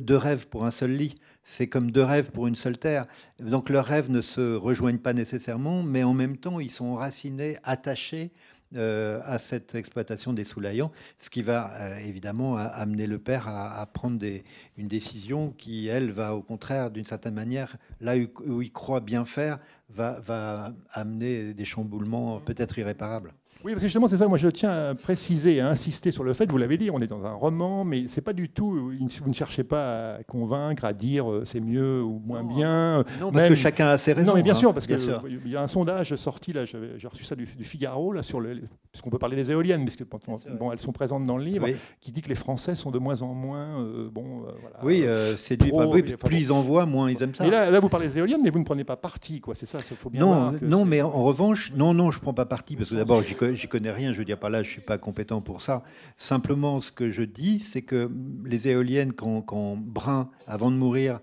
[0.00, 3.06] deux rêves pour un seul lit, c'est comme deux rêves pour une seule terre.
[3.38, 7.56] Donc leurs rêves ne se rejoignent pas nécessairement, mais en même temps, ils sont enracinés,
[7.64, 8.32] attachés
[8.76, 13.86] euh, à cette exploitation des soulaillants, ce qui va euh, évidemment amener le père à,
[13.86, 14.44] prendre des,
[14.76, 18.14] une décision qui, elle, va au contraire, d'une certaine manière, là
[18.46, 19.58] où, il croit bien faire,
[19.90, 23.34] va, va amener des chamboulements peut-être irréparables.
[23.64, 24.28] Oui, justement, c'est ça.
[24.28, 27.06] Moi, je tiens à préciser, à insister sur le fait, vous l'avez dit, on est
[27.06, 28.72] dans un roman, mais c'est pas du tout.
[28.72, 33.04] Vous ne cherchez pas à convaincre, à dire euh, c'est mieux ou moins bien.
[33.20, 34.28] Non, parce que chacun a ses raisons.
[34.28, 34.56] Non, mais bien hein.
[34.56, 34.98] sûr, parce qu'il
[35.46, 38.62] y a un sondage sorti, là, j'ai reçu ça du, Figaro, là, sur le.
[38.90, 41.66] Puisqu'on peut parler des éoliennes, parce que bon, elles sont présentes dans le livre,
[42.00, 43.80] qui dit que les Français sont de moins en moins.
[43.80, 45.04] Euh, bon, euh, voilà, oui,
[45.38, 45.70] c'est du.
[45.72, 47.46] Oui, plus ils en voient, moins ils aiment ça.
[47.46, 49.54] Et là, là, vous parlez des éoliennes, mais vous ne prenez pas parti, quoi.
[49.54, 52.34] C'est ça, il faut bien non, voir Non, mais en revanche, non, non, je prends
[52.34, 54.12] pas parti, parce que d'abord, j'y j'y connais rien.
[54.12, 55.84] Je veux dire pas là, je suis pas compétent pour ça.
[56.16, 58.10] Simplement, ce que je dis, c'est que
[58.44, 61.20] les éoliennes, quand, quand Brun, avant de mourir,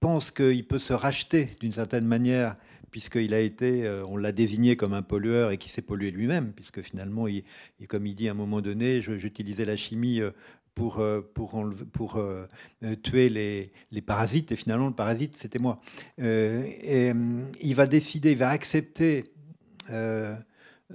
[0.00, 2.56] pense qu'il peut se racheter d'une certaine manière,
[2.90, 6.52] puisqu'il a été, euh, on l'a désigné comme un pollueur et qui s'est pollué lui-même,
[6.52, 7.42] puisque finalement, il,
[7.88, 10.30] comme il dit à un moment donné, j'utilisais la chimie euh,
[10.74, 11.60] pour, euh, pour,
[11.92, 12.22] pour
[13.02, 15.80] tuer les, les, parasites, et finalement, le parasite, c'était moi.
[16.18, 17.12] et,
[17.60, 19.24] il va décider, il va accepter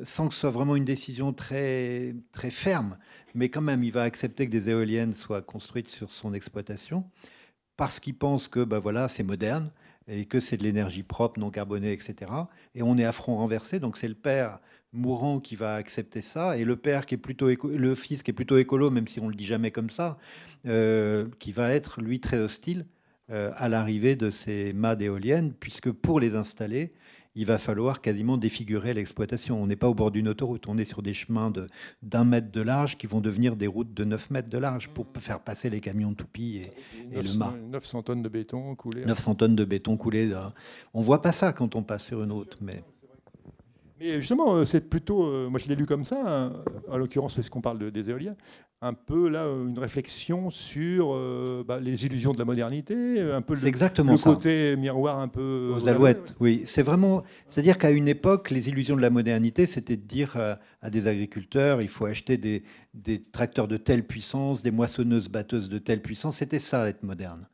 [0.03, 2.97] sans que ce soit vraiment une décision très, très ferme,
[3.35, 7.05] mais quand même, il va accepter que des éoliennes soient construites sur son exploitation,
[7.77, 9.71] parce qu'il pense que ben voilà, c'est moderne,
[10.07, 12.31] et que c'est de l'énergie propre, non carbonée, etc.
[12.75, 14.59] Et on est à front renversé, donc c'est le père
[14.93, 18.33] mourant qui va accepter ça, et le père qui est plutôt le fils qui est
[18.33, 20.17] plutôt écolo, même si on le dit jamais comme ça,
[20.67, 22.85] euh, qui va être lui très hostile
[23.29, 26.93] euh, à l'arrivée de ces mâts d'éoliennes, puisque pour les installer,
[27.35, 29.61] il va falloir quasiment défigurer l'exploitation.
[29.61, 31.51] On n'est pas au bord d'une autoroute, on est sur des chemins
[32.01, 35.07] d'un mètre de large qui vont devenir des routes de 9 mètres de large pour
[35.19, 37.53] faire passer les camions toupies et, et, le mât.
[37.69, 39.05] 900 tonnes de béton coulé.
[39.05, 40.33] 900 tonnes de béton coulé.
[40.93, 42.83] On voit pas ça quand on passe sur une route, mais...
[44.01, 46.53] Mais justement, euh, c'est plutôt, euh, moi je l'ai lu comme ça, hein,
[46.89, 48.35] en l'occurrence parce qu'on parle des éoliennes,
[48.81, 53.53] un peu là une réflexion sur euh, bah, les illusions de la modernité, un peu
[53.53, 56.33] le, exactement côté miroir un peu aux alouettes.
[56.39, 60.35] Oui, c'est vraiment, c'est-à-dire qu'à une époque, les illusions de la modernité, c'était de dire
[60.81, 62.63] à des agriculteurs, il faut acheter des,
[62.95, 66.37] des tracteurs de telle puissance, des moissonneuses batteuses de telle puissance.
[66.37, 67.47] C'était ça être moderne.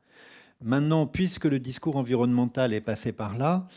[0.62, 3.68] Maintenant, puisque le discours environnemental est passé par là,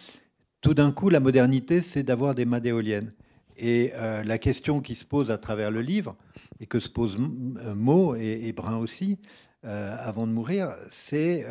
[0.61, 3.13] tout d'un coup, la modernité, c'est d'avoir des mâts d'éoliennes.
[3.57, 6.17] Et euh, la question qui se pose à travers le livre,
[6.61, 9.19] et que se pose euh, Mo et, Brun aussi,
[9.65, 11.47] euh, avant de mourir, c'est,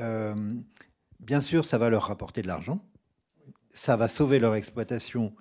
[1.19, 2.83] bien sûr, ça va leur rapporter de l'argent,
[3.73, 5.33] ça va sauver leur exploitation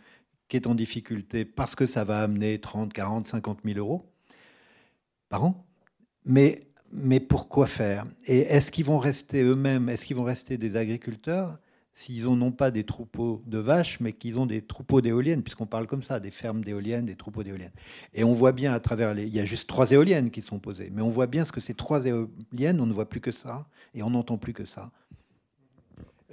[0.48, 4.10] qui est en difficulté parce que ça va amener 30, 40, 50 000 euros
[5.28, 5.66] par an.
[6.24, 8.04] Mais, mais pourquoi faire?
[8.24, 11.58] Et est-ce qu'ils vont rester eux-mêmes, est-ce qu'ils vont rester des agriculteurs?
[11.98, 15.88] S'ils n'ont pas des troupeaux de vaches, mais qu'ils ont des troupeaux d'éoliennes, puisqu'on parle
[15.88, 17.72] comme ça, des fermes d'éoliennes, des troupeaux d'éoliennes.
[18.14, 19.26] Et on voit bien à travers les...
[19.26, 21.60] Il y a juste trois éoliennes qui sont posées, mais on voit bien ce que
[21.60, 24.92] ces trois éoliennes, on ne voit plus que ça, et on n'entend plus que ça.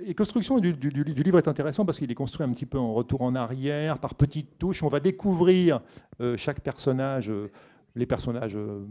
[0.05, 3.23] Et construction du, livre est intéressant parce qu'il est construit un petit peu en retour
[3.23, 4.83] en arrière, par petites touches.
[4.83, 5.81] On va découvrir
[6.21, 7.49] euh, chaque personnage, euh,
[7.95, 8.85] les personnages euh,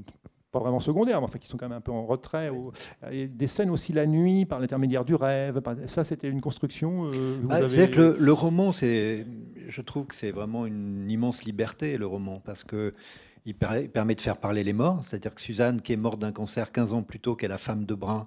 [0.54, 2.50] pas vraiment secondaires, mais enfin qui sont quand même un peu en retrait.
[3.10, 5.60] Et des scènes aussi la nuit par l'intermédiaire du rêve.
[5.86, 7.10] Ça, c'était une construction.
[7.12, 9.26] Euh, bah, cest que le, roman, c'est,
[9.68, 12.94] je trouve que c'est vraiment une immense liberté, le roman, parce que
[13.46, 15.04] il permet de faire parler les morts.
[15.08, 17.84] C'est-à-dire que Suzanne, qui est morte d'un cancer 15 ans plus tôt, qu'est la femme
[17.84, 18.26] de Brun,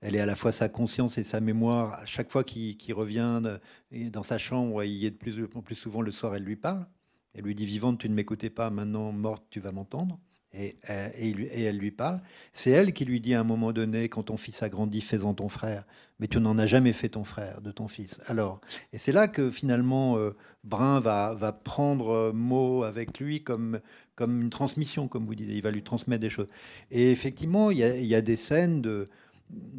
[0.00, 1.94] elle est à la fois sa conscience et sa mémoire.
[1.94, 3.42] À chaque fois qu'il revient
[3.90, 6.56] dans sa chambre, il y est de plus en plus souvent le soir, elle lui
[6.56, 6.86] parle.
[7.34, 10.20] Elle lui dit Vivante, tu ne m'écoutais pas, maintenant morte, tu vas m'entendre.
[10.56, 12.20] Euh, et, elle lui parle.
[12.52, 15.34] C'est elle qui lui dit à un moment donné, quand ton fils a grandi, fais-en
[15.34, 15.84] ton frère.
[16.20, 18.20] Mais tu n'en as jamais fait ton frère, de ton fils.
[18.26, 18.60] Alors,
[18.92, 23.80] et c'est là que finalement, euh, Brun va, prendre euh, mot avec lui comme,
[24.20, 25.56] une transmission, comme vous disiez.
[25.56, 26.48] Il va lui transmettre des choses.
[26.90, 29.08] Et effectivement, il y a, des scènes de,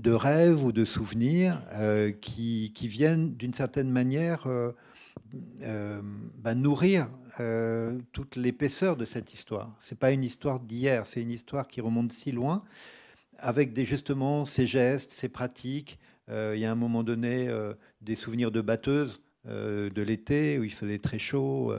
[0.05, 1.61] rêves ou de souvenirs
[2.19, 4.73] qui, qui, viennent d'une certaine manière euh,
[6.37, 9.75] bah, nourrir euh, toute l'épaisseur de cette histoire.
[9.79, 12.63] C'est pas une histoire d'hier, c'est une histoire qui remonte si loin,
[13.37, 15.99] avec des, justement ces gestes, ces pratiques.
[16.29, 17.49] Euh, il y a un moment donné
[18.01, 21.73] des souvenirs de batteuses de l'été où il faisait très chaud,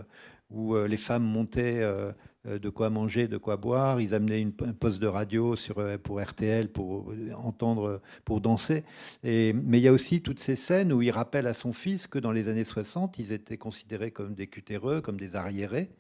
[0.50, 2.12] où les femmes montaient euh,
[2.46, 4.00] de quoi manger, de quoi boire.
[4.00, 8.84] Ils amenaient une, un poste de radio euh, pour RTL pour euh, entendre, pour danser.
[9.24, 12.06] Et, mais il y a aussi toutes ces scènes où il rappelle à son fils
[12.06, 15.90] que dans les années 60, ils étaient considérés comme des cutéreux, comme des arriérés,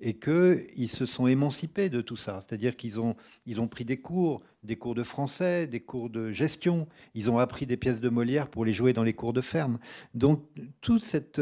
[0.00, 2.44] et qu'ils se sont émancipés de tout ça.
[2.46, 6.32] C'est-à-dire qu'ils ont, ils ont pris des cours, des cours de français, des cours de
[6.32, 6.86] gestion.
[7.14, 9.78] Ils ont appris des pièces de Molière pour les jouer dans les cours de ferme.
[10.14, 10.44] Donc
[10.80, 11.40] toute cette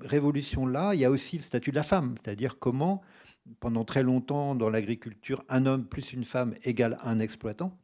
[0.00, 3.02] révolution-là, il y a aussi le statut de la femme, c'est-à-dire comment
[3.60, 7.78] pendant très longtemps dans l'agriculture, un homme plus une femme égale un exploitant,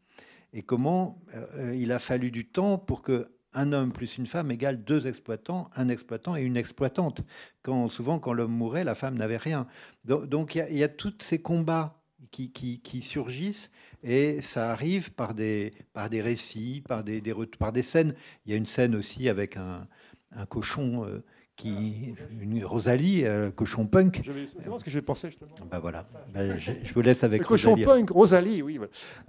[0.53, 4.51] et comment euh, il a fallu du temps pour que un homme plus une femme
[4.51, 7.23] égale deux exploitants, un exploitant et une exploitante.
[7.63, 9.67] Quand, souvent, quand l'homme mourait, la femme n'avait rien.
[10.05, 13.71] Donc il y, a tous ces combats qui, surgissent
[14.03, 17.23] et ça arrive par des, par des récits, par des,
[17.59, 18.15] par des scènes.
[18.47, 19.89] Il y a une scène aussi avec un,
[20.33, 21.05] un cochon.
[21.05, 21.25] Euh,
[21.61, 24.23] qui, une Rosalie, euh, cochon punk.
[24.25, 25.51] C'est ce que j'ai pensé justement.
[25.71, 28.79] Bah voilà, bah, je, vous laisse avec Cochon punk, Rosalie, oui.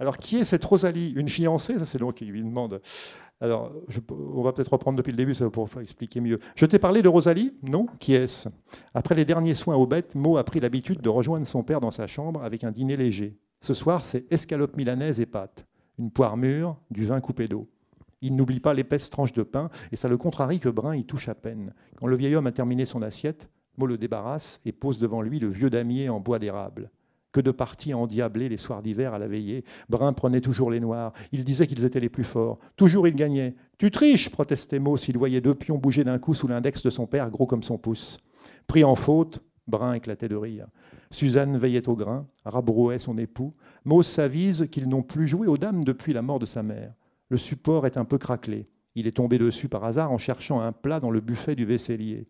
[0.00, 1.12] Alors qui est cette Rosalie?
[1.16, 2.80] Une fiancée Ça c'est l'autre qui lui demande.
[3.40, 3.72] Alors,
[4.08, 6.38] on va peut-être reprendre depuis le début, ça va pouvoir expliquer mieux.
[6.54, 7.52] Je t'ai parlé de Rosalie?
[7.64, 8.48] Non Qui est-ce?
[8.94, 11.90] Après les derniers soins aux bêtes, Mo a pris l'habitude de rejoindre son père dans
[11.90, 13.36] sa chambre avec un dîner léger.
[13.60, 15.66] Ce soir, c'est escalope milanaise et pâtes,
[15.98, 17.68] une poire mûre, du vin coupé d'eau.
[18.22, 21.28] Il n'oublie pas l'épaisse tranche de pain, et ça le contrarie que Brun y touche
[21.28, 21.74] à peine.
[21.96, 25.38] Quand le vieil homme a terminé son assiette, Mo le débarrasse et pose devant lui
[25.38, 26.90] le vieux damier en bois d'érable.
[27.32, 29.64] Que de parties endiablées les soirs d'hiver à la veillée.
[29.88, 31.14] Brun prenait toujours les noirs.
[31.32, 32.58] Il disait qu'ils étaient les plus forts.
[32.76, 33.54] Toujours il gagnait.
[33.78, 37.06] Tu triches, protestait Mo s'il voyait deux pions bouger d'un coup sous l'index de son
[37.06, 38.20] père, gros comme son pouce.
[38.66, 40.66] Pris en faute, Brun éclatait de rire.
[41.10, 43.54] Suzanne veillait au grain, rabrouait son époux.
[43.86, 46.92] Mo s'avise qu'ils n'ont plus joué aux dames depuis la mort de sa mère.
[47.32, 48.68] Le support est un peu craquelé.
[48.94, 52.28] Il est tombé dessus par hasard en cherchant un plat dans le buffet du vaisselier.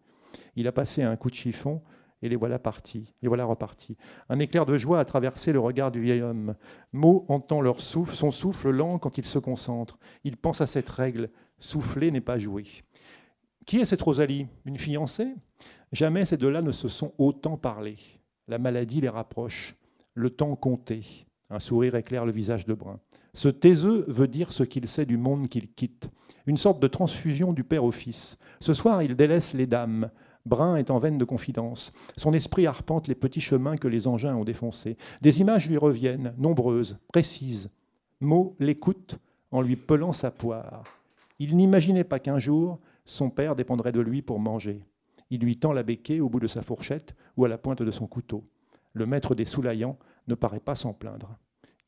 [0.55, 1.83] Il a passé un coup de chiffon
[2.23, 3.97] et les voilà partis, les voilà repartis.
[4.29, 6.55] Un éclair de joie a traversé le regard du vieil homme.
[6.93, 9.99] Mo entend leur souffle, son souffle lent quand il se concentre.
[10.23, 12.67] Il pense à cette règle souffler n'est pas jouer.
[13.67, 14.47] Qui est cette Rosalie?
[14.67, 15.35] Une fiancée?
[15.91, 17.97] Jamais ces deux-là ne se sont autant parlé.
[18.47, 19.75] La maladie les rapproche,
[20.15, 21.27] le temps compté.
[21.51, 23.01] Un sourire éclaire le visage de Brun.
[23.35, 26.09] Ce taiseux veut dire ce qu'il sait du monde qu'il quitte,
[26.47, 28.37] une sorte de transfusion du père au fils.
[28.61, 30.11] Ce soir, il délaisse les dames.
[30.45, 31.93] Brun est en veine de confidence.
[32.17, 34.99] Son esprit arpente les petits chemins que les engins ont défoncés.
[35.23, 37.71] Des images lui reviennent, nombreuses, précises.
[38.21, 39.19] Mo l'écoute
[39.51, 40.85] en lui pelant sa poire.
[41.39, 44.85] Il n'imaginait pas qu'un jour, son père dépendrait de lui pour manger.
[45.31, 47.91] Il lui tend la béquée au bout de sa fourchette ou à la pointe de
[47.91, 48.45] son couteau.
[48.93, 51.39] Le maître des Soulaillants ne paraît pas s'en plaindre.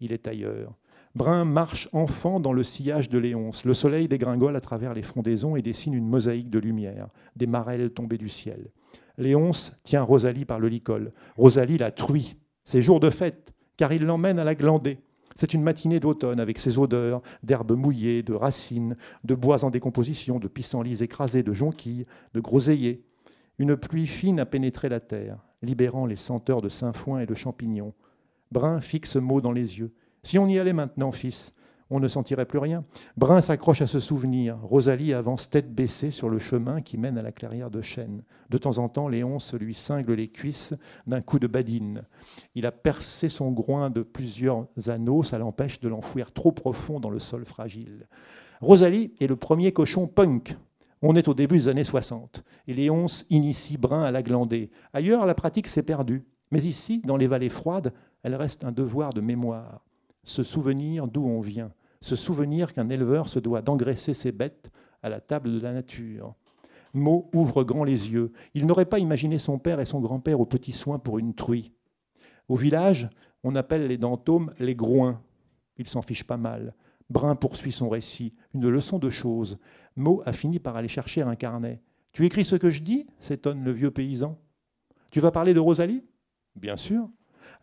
[0.01, 0.75] Il est ailleurs.
[1.15, 3.65] Brun marche enfant dans le sillage de Léonce.
[3.65, 7.91] Le soleil dégringole à travers les frondaisons et dessine une mosaïque de lumière, des marelles
[7.91, 8.73] tombées du ciel.
[9.17, 11.13] Léonce tient Rosalie par le licol.
[11.37, 12.37] Rosalie la truie.
[12.65, 14.99] C'est jour de fête, car il l'emmène à la glandée.
[15.37, 20.41] C'est une matinée d'automne avec ses odeurs d'herbes mouillées, de racines, de bois en décomposition,
[20.41, 23.05] de pissenlits écrasés, de jonquilles, de groseilliers.
[23.59, 27.95] Une pluie fine a pénétré la terre, libérant les senteurs de sainfoin et de champignons.
[28.51, 29.93] Brun fixe mot dans les yeux.
[30.25, 31.53] Si on y allait maintenant, fils,
[31.91, 32.83] on ne sentirait plus rien.
[33.19, 34.59] Brun s'accroche à ce souvenir.
[34.63, 38.23] Rosalie avance tête baissée sur le chemin qui mène à la clairière de chêne.
[38.49, 40.73] De temps en temps, Léonce lui cingle les cuisses
[41.07, 42.05] d'un coup de badine.
[42.55, 47.11] Il a percé son groin de plusieurs anneaux, ça l'empêche de l'enfouir trop profond dans
[47.11, 48.09] le sol fragile.
[48.63, 50.57] Rosalie est le premier cochon punk.
[51.03, 54.71] On est au début des années 60 et Léonce initie Brun à la glandée.
[54.95, 56.25] Ailleurs, la pratique s'est perdue.
[56.51, 59.85] Mais ici, dans les vallées froides, elle reste un devoir de mémoire
[60.25, 64.71] se souvenir d'où on vient, se souvenir qu'un éleveur se doit d'engraisser ses bêtes
[65.03, 66.35] à la table de la nature.
[66.95, 68.33] Mo ouvre grand les yeux.
[68.55, 71.73] Il n'aurait pas imaginé son père et son grand-père aux petits soins pour une truie.
[72.49, 73.11] Au village,
[73.43, 75.21] on appelle les dentômes les groins.
[75.77, 76.75] Il s'en fiche pas mal.
[77.11, 79.59] Brun poursuit son récit, une leçon de choses.
[79.97, 81.83] Mo a fini par aller chercher un carnet.
[82.13, 84.39] Tu écris ce que je dis s'étonne le vieux paysan.
[85.11, 86.05] Tu vas parler de Rosalie?
[86.55, 87.09] Bien sûr.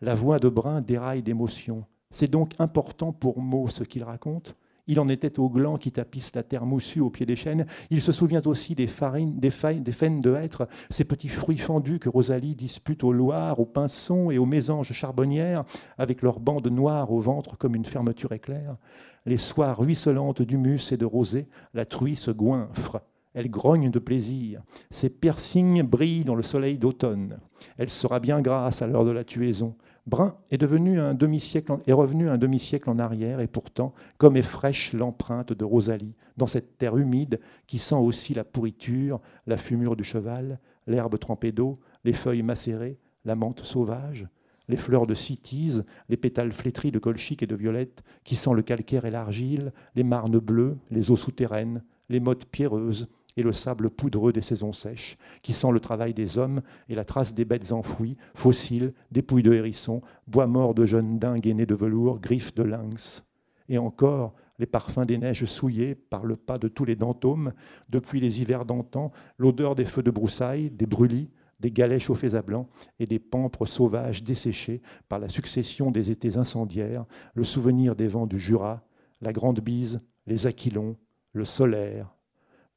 [0.00, 1.84] La voix de Brun déraille d'émotion.
[2.12, 4.54] C'est donc important pour Mo ce qu'il raconte.
[4.86, 7.66] Il en était au gland qui tapisse la terre moussue au pied des chênes.
[7.90, 12.00] Il se souvient aussi des farines, des, des faines de hêtre, ces petits fruits fendus
[12.00, 15.64] que Rosalie dispute au Loir, aux pinsons et aux mésanges charbonnières,
[15.98, 18.76] avec leurs bandes noires au ventre comme une fermeture éclair.
[19.24, 23.00] Les soirs ruisselantes d'humus et de rosée, la truie se goinfre.
[23.34, 24.62] Elle grogne de plaisir.
[24.90, 27.38] Ses piercings brillent dans le soleil d'automne.
[27.78, 29.76] Elle sera bien grasse à l'heure de la tuaison.
[30.06, 36.16] Brun est, revenu un demi-siècle en arrière, et pourtant, comme est fraîche l'empreinte de Rosalie,
[36.36, 41.52] dans cette terre humide qui sent aussi la pourriture, la fumure du cheval, l'herbe trempée
[41.52, 44.26] d'eau, les feuilles macérées, la menthe sauvage,
[44.68, 48.62] les fleurs de cytise, les pétales flétris de colchique et de violette, qui sent le
[48.62, 53.90] calcaire et l'argile, les marnes bleues, les eaux souterraines, les mottes pierreuses, et le sable
[53.90, 57.72] poudreux des saisons sèches, qui sent le travail des hommes et la trace des bêtes
[57.72, 62.62] enfouies, fossiles, dépouilles de hérissons, bois morts de jeunes dingues aînés de velours, griffes de
[62.62, 63.24] lynx.
[63.68, 67.52] Et encore, les parfums des neiges souillées par le pas de tous les dentômes,
[67.88, 71.30] depuis les hivers d'antan, l'odeur des feux de broussailles, des brûlis,
[71.62, 72.68] des galets chauffés à blanc
[72.98, 78.26] et des pampres sauvages desséchés par la succession des étés incendiaires, le souvenir des vents
[78.26, 78.84] du Jura,
[79.20, 80.96] la grande bise, les aquilons,
[81.32, 82.14] le solaire,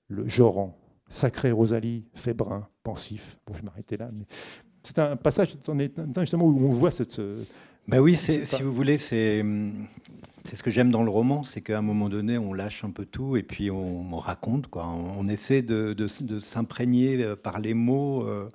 [0.08, 0.78] le Joran.
[1.08, 3.38] Sacré Rosalie, fait brun, pensif.
[3.46, 4.10] Bon, je vais m'arrêter là.
[4.12, 4.26] Mais
[4.82, 5.56] c'est un passage
[6.18, 7.22] justement où on voit cette.
[7.88, 9.44] Ben oui, si vous voulez, c'est
[10.46, 12.92] c'est ce que j'aime dans le roman, c'est qu'à un moment donné, on lâche un
[12.92, 14.68] peu tout et puis on, raconte.
[14.68, 14.88] Quoi.
[14.88, 18.24] On, essaie de, de, s'imprégner euh, par les mots.
[18.24, 18.50] Euh.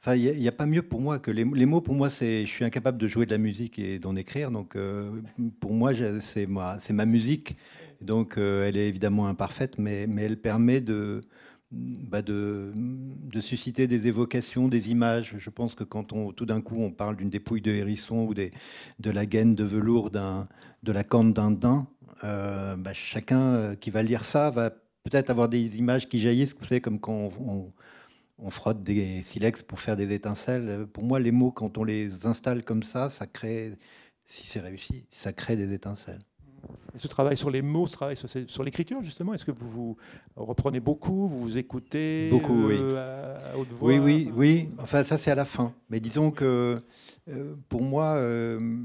[0.00, 1.80] Enfin, il n'y a, pas mieux pour moi que les, les mots.
[1.80, 4.50] Pour moi, c'est, je suis incapable de jouer de la musique et d'en écrire.
[4.50, 5.10] Donc, euh,
[5.58, 7.56] pour moi, c'est, moi, c'est ma musique.
[8.00, 10.80] Donc, euh, elle est évidemment imparfaite, mais, elle permet
[11.70, 12.72] bah, de,
[13.40, 15.34] susciter des évocations, des images.
[15.38, 18.34] Je pense que quand on, tout d'un coup on parle d'une dépouille de hérisson ou
[18.34, 21.86] de la gaine de velours, de la corne d'un daim,
[22.24, 24.70] euh, bah, chacun euh, qui va lire ça va
[25.04, 27.72] peut-être avoir des images qui jaillissent, vous comme quand on,
[28.38, 30.86] on, frotte des silex pour faire des étincelles.
[30.92, 33.72] Pour moi, les mots, quand on les installe comme ça, ça crée,
[34.26, 36.20] si c'est réussi, ça crée des étincelles.
[36.96, 39.96] Ce travail sur les mots, ce travail sur, l'écriture, justement, est-ce que vous vous
[40.36, 42.76] reprenez beaucoup, vous vous écoutez Beaucoup, oui.
[42.80, 43.88] Euh, à haute voix?
[43.88, 44.68] Oui, oui, oui.
[44.78, 45.72] Enfin, ça, c'est à la fin.
[45.88, 46.82] Mais disons que
[47.28, 48.78] euh, pour moi, euh,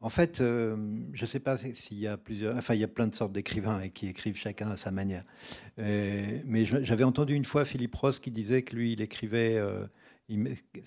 [0.00, 0.74] en fait, je
[1.22, 2.56] ne sais pas s'il y a plusieurs.
[2.56, 5.24] Enfin, il y a plein de sortes d'écrivains qui écrivent chacun à sa manière.
[5.78, 9.60] mais j'avais entendu une fois Philippe Ross qui disait que lui, il écrivait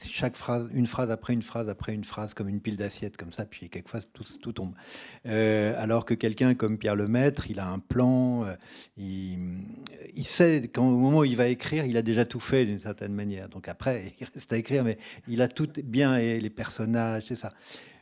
[0.05, 3.31] chaque phrase, une phrase après une phrase après une phrase, comme une pile d'assiettes, comme
[3.31, 4.73] ça, puis quelquefois tout, tout tombe.
[5.25, 8.55] Euh, alors que quelqu'un comme Pierre Lemaître, il a un plan, euh,
[8.97, 13.13] il, sait qu'au moment où il va écrire, il a déjà tout fait d'une certaine
[13.13, 13.47] manière.
[13.47, 17.37] Donc après, il reste à écrire, mais il a tout bien, et les personnages, c'est
[17.37, 17.53] ça.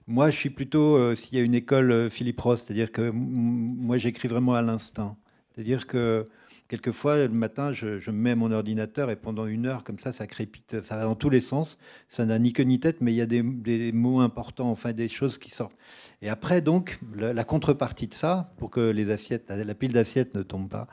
[0.07, 3.97] Moi, je suis plutôt, euh, s'il y a une école Philippe Ross, c'est-à-dire que moi,
[3.97, 5.17] j'écris vraiment à l'instant.
[5.53, 6.25] C'est-à-dire que
[6.67, 10.27] quelquefois, le matin, je, je, mets mon ordinateur et pendant une heure, comme ça, ça
[10.27, 11.77] crépite, ça va dans tous les sens.
[12.09, 13.41] Ça n'a ni queue ni tête, mais il y a des,
[13.91, 15.77] mots importants, enfin des choses qui sortent.
[16.21, 20.43] Et après, donc, la, contrepartie de ça, pour que les assiettes, la, pile d'assiettes ne
[20.43, 20.87] tombe pas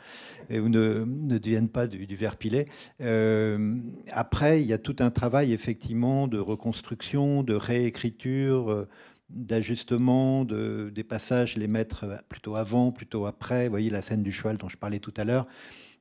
[0.51, 2.67] et, ou ne, ne devienne pas du, du verre pilé,
[3.01, 3.77] euh,
[4.11, 8.71] après, il y a tout un travail, effectivement, de reconstruction, de réécriture.
[8.71, 8.89] Euh,
[9.31, 13.65] d'ajustement de, des passages, les mettre plutôt avant, plutôt après.
[13.65, 15.47] Vous voyez la scène du cheval dont je parlais tout à l'heure.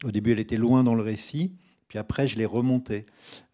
[0.04, 1.56] Au début, elle était loin dans le récit.
[1.88, 3.06] Puis après, je l'ai remontée.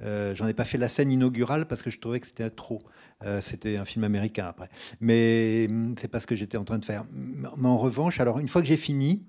[0.02, 2.82] Euh, J'en ai pas fait la scène inaugurale parce que je trouvais que c'était trop.
[3.24, 4.70] Euh, c'était un film américain après.
[5.02, 7.06] Mais hum, c'est pas ce que j'étais en train de faire.
[7.12, 9.26] Mais en revanche, alors une fois que j'ai fini,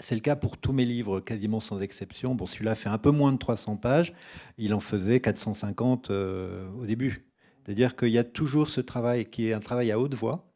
[0.00, 2.34] c'est le cas pour tous mes livres, quasiment sans exception.
[2.34, 4.12] Bon, celui-là fait un peu moins de 300 pages.
[4.58, 7.26] Il en faisait 450 euh, au début.
[7.66, 10.46] C'est-à-dire qu'il y a toujours ce travail qui est un travail à haute voix.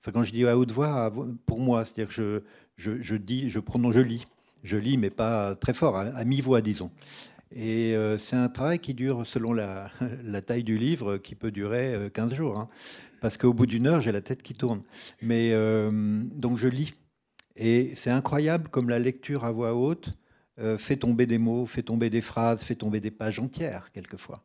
[0.00, 1.12] Enfin, quand je dis à haute voix,
[1.46, 2.42] pour moi, c'est-à-dire que
[2.76, 4.26] je, je, dis, je prononce, je lis.
[4.64, 6.90] Je lis, mais pas très fort, à, mi-voix, disons.
[7.54, 9.92] Et euh, c'est un travail qui dure, selon la,
[10.24, 12.58] la, taille du livre, qui peut durer 15 euh, jours.
[12.58, 12.68] Hein.
[13.20, 14.82] parce qu'au bout d'une heure, j'ai la tête qui tourne.
[15.22, 15.90] Mais euh,
[16.34, 16.94] donc je lis.
[17.54, 20.10] Et c'est incroyable comme la lecture à voix haute
[20.60, 24.44] euh, fait tomber des mots, fait tomber des phrases, fait tomber des pages entières, quelquefois.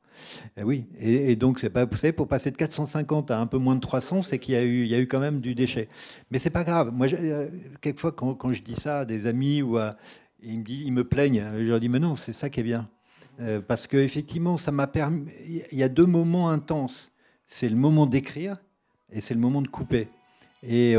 [0.57, 3.45] Et eh oui, et, donc, c'est pas, vous savez, pour passer de 450 à un
[3.45, 5.39] peu moins de 300, c'est qu'il y, a eu, il y a eu quand même
[5.39, 5.87] du déchet.
[6.31, 6.91] Mais c'est pas grave.
[6.91, 7.49] Moi, euh,
[7.81, 9.77] quelquefois, quand, je dis ça à des amis ou
[10.41, 12.89] ils, me plaignent, je leur dis, mais non, c'est ça qui est bien.
[13.39, 15.27] Euh, parce qu'effectivement, ça m'a permis.
[15.71, 17.11] Il y a deux moments intenses.
[17.45, 18.57] C'est le moment d'écrire
[19.11, 20.07] et c'est le moment de couper.
[20.63, 20.95] Et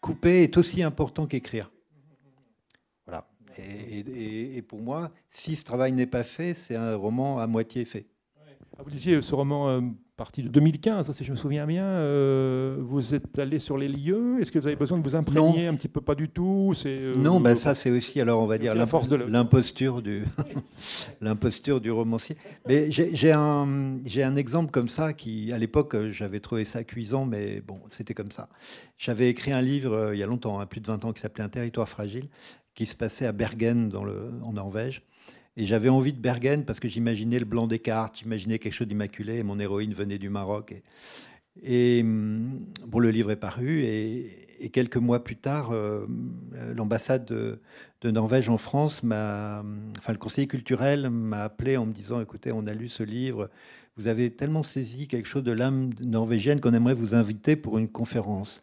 [0.00, 1.70] couper est aussi important qu'écrire.
[3.58, 8.06] Et, pour moi, si ce travail n'est pas fait, c'est un roman à moitié fait.
[8.78, 9.80] Ah, vous disiez ce roman euh,
[10.16, 11.82] parti de 2015, si je me souviens bien.
[11.84, 14.40] Euh, vous êtes allé sur les lieux.
[14.40, 16.74] Est-ce que vous avez besoin de vous imprégner un petit peu Pas du tout.
[16.86, 20.24] Euh, non, ben ça c'est aussi alors on va dire la force de l'imposture du
[21.20, 22.36] l'imposture du romancier.
[22.68, 27.26] Mais j'ai un j'ai un exemple comme ça qui à l'époque j'avais trouvé ça cuisant,
[27.26, 28.48] mais bon c'était comme ça.
[28.96, 31.44] J'avais écrit un livre il y a longtemps, hein, plus de 20 ans, qui s'appelait
[31.44, 32.28] Un territoire fragile
[32.78, 33.90] qui se passait à Bergen,
[34.44, 35.02] en Norvège.
[35.56, 38.86] Et j'avais envie de Bergen parce que j'imaginais le blanc des cartes, j'imaginais quelque chose
[38.86, 39.38] d'immaculé.
[39.38, 40.80] Et mon héroïne venait du Maroc.
[41.60, 43.82] Et, hum, bon, le livre est paru.
[43.82, 46.06] Et, quelques mois plus tard, euh,
[46.76, 47.58] l'ambassade de,
[48.08, 49.64] Norvège en France, m'a,
[49.98, 53.50] enfin le conseiller culturel m'a appelé en me disant "Écoutez, on a lu ce livre.
[53.96, 57.88] Vous avez tellement saisi quelque chose de l'âme norvégienne qu'on aimerait vous inviter pour une
[57.88, 58.62] conférence."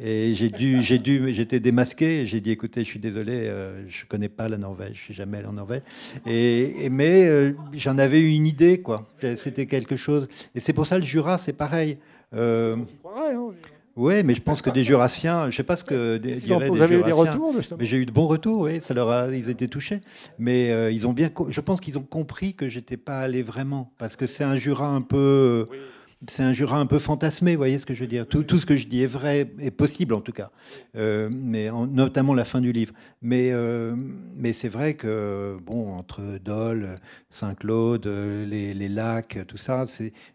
[0.00, 2.26] Et j'ai dû, j'ai dû, j'étais démasqué.
[2.26, 5.38] J'ai dit, écoutez, je suis désolé, euh, je connais pas la Norvège, je suis jamais
[5.38, 5.82] allé en Norvège.
[6.26, 9.08] Et, mais euh, j'en avais eu une idée, quoi.
[9.20, 10.28] C'était quelque chose.
[10.54, 11.98] Et c'est pour ça le Jura, c'est pareil.
[12.34, 12.76] Euh,
[13.94, 16.82] oui, mais je pense que des Jurassiens, je sais pas ce que des, diraient vous
[16.82, 18.62] avez eu des retours, mais j'ai eu de bons retours.
[18.62, 20.00] Oui, ça leur a, ils étaient touchés.
[20.40, 24.16] Mais ils ont bien, je pense qu'ils ont compris que j'étais pas allé vraiment, parce
[24.16, 25.68] que c'est un Jura un peu
[26.28, 28.58] c'est un Jura un peu fantasmé, vous voyez ce que je veux dire tout, tout,
[28.58, 30.50] ce que je dis est vrai, est possible en tout cas,
[30.96, 32.94] euh, mais notamment la fin du livre.
[33.22, 33.94] Mais, euh,
[34.36, 36.96] mais c'est vrai que, bon, entre Dole,
[37.30, 39.86] Saint-Claude, les, les, lacs, tout ça,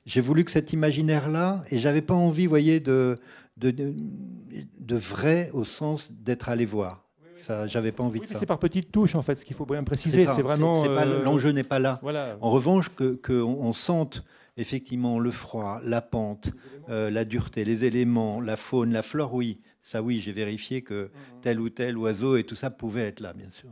[0.06, 3.18] j'ai voulu que cet imaginaire-là, et j'avais pas envie, vous voyez, de,
[3.58, 7.06] de, de, vrai au sens d'être allé voir.
[7.36, 8.38] Ça, j'avais pas envie de ça.
[8.38, 10.28] C'est par petites touches en fait, ce qu'il faut bien préciser.
[10.28, 10.84] C'est vraiment.
[10.84, 12.00] Euh, l'enjeu n'est pas là.
[12.02, 12.38] Voilà.
[12.42, 14.24] En revanche, que qu'on sente
[14.60, 16.52] effectivement le froid, la pente,
[16.90, 19.60] euh, la dureté, les éléments, la faune, la flore, oui.
[19.82, 21.42] Ça, oui, j'ai vérifié que mhm.
[21.42, 23.70] tel ou tel oiseau et tout ça pouvait être là, bien sûr.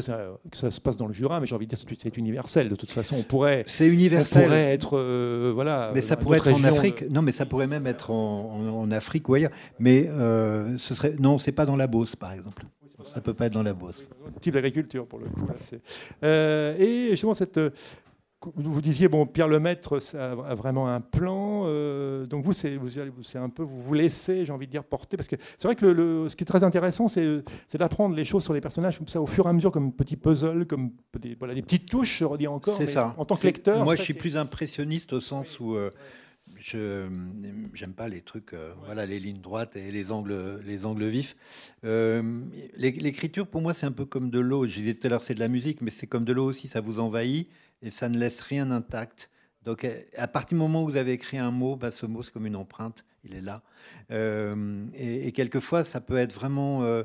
[0.00, 2.16] Ça, que ça se passe dans le Jura, mais j'ai envie de dire que c'est
[2.16, 2.70] universel.
[2.70, 3.64] De toute façon, on pourrait.
[3.66, 4.44] C'est universel.
[4.44, 5.90] On pourrait être, euh, voilà.
[5.94, 7.02] Mais ça pourrait être en Afrique.
[7.10, 9.50] Non, mais ça pourrait même être en, Afrique ou ailleurs.
[9.78, 12.64] Mais euh, ce serait non, c'est pas dans la Beauce, par exemple.
[13.12, 14.08] Ça peut pas être dans la Beauce.
[14.40, 15.46] Type d'agriculture pour le coup.
[15.46, 17.60] Là, et justement cette
[18.54, 21.64] vous disiez, bon, Pierre Lemaître ça a vraiment un plan.
[21.66, 22.78] Euh, donc vous, c'est
[23.36, 25.16] un peu, vous vous laissez, j'ai envie de dire, porter.
[25.16, 27.42] Parce que c'est vrai que le, ce qui est très intéressant, c'est
[27.74, 30.16] d'apprendre les choses sur les personnages comme ça, au fur et à mesure, comme petits
[30.16, 32.76] puzzles, comme des, voilà, des petites touches, je redis encore.
[32.76, 33.14] C'est ça.
[33.18, 33.84] En tant que lecteur.
[33.84, 35.74] Moi, je suis plus impressionniste au sens où.
[35.74, 35.90] Euh,
[36.58, 37.06] je
[37.74, 41.36] j'aime pas les trucs, euh, voilà, les lignes droites et les angles, les angles vifs.
[41.84, 44.66] L'écriture, pour moi, c'est un peu comme de l'eau.
[44.66, 46.66] Je disais tout à l'heure, c'est de la musique, mais c'est comme de l'eau aussi,
[46.66, 47.48] ça vous envahit
[47.82, 49.30] et ça ne laisse rien intact.
[49.64, 52.32] Donc, à partir du moment où vous avez écrit un mot, bah, ce mot, c'est
[52.32, 53.62] comme une empreinte, il est là.
[54.10, 57.02] Euh, et, quelquefois, ça peut être vraiment euh,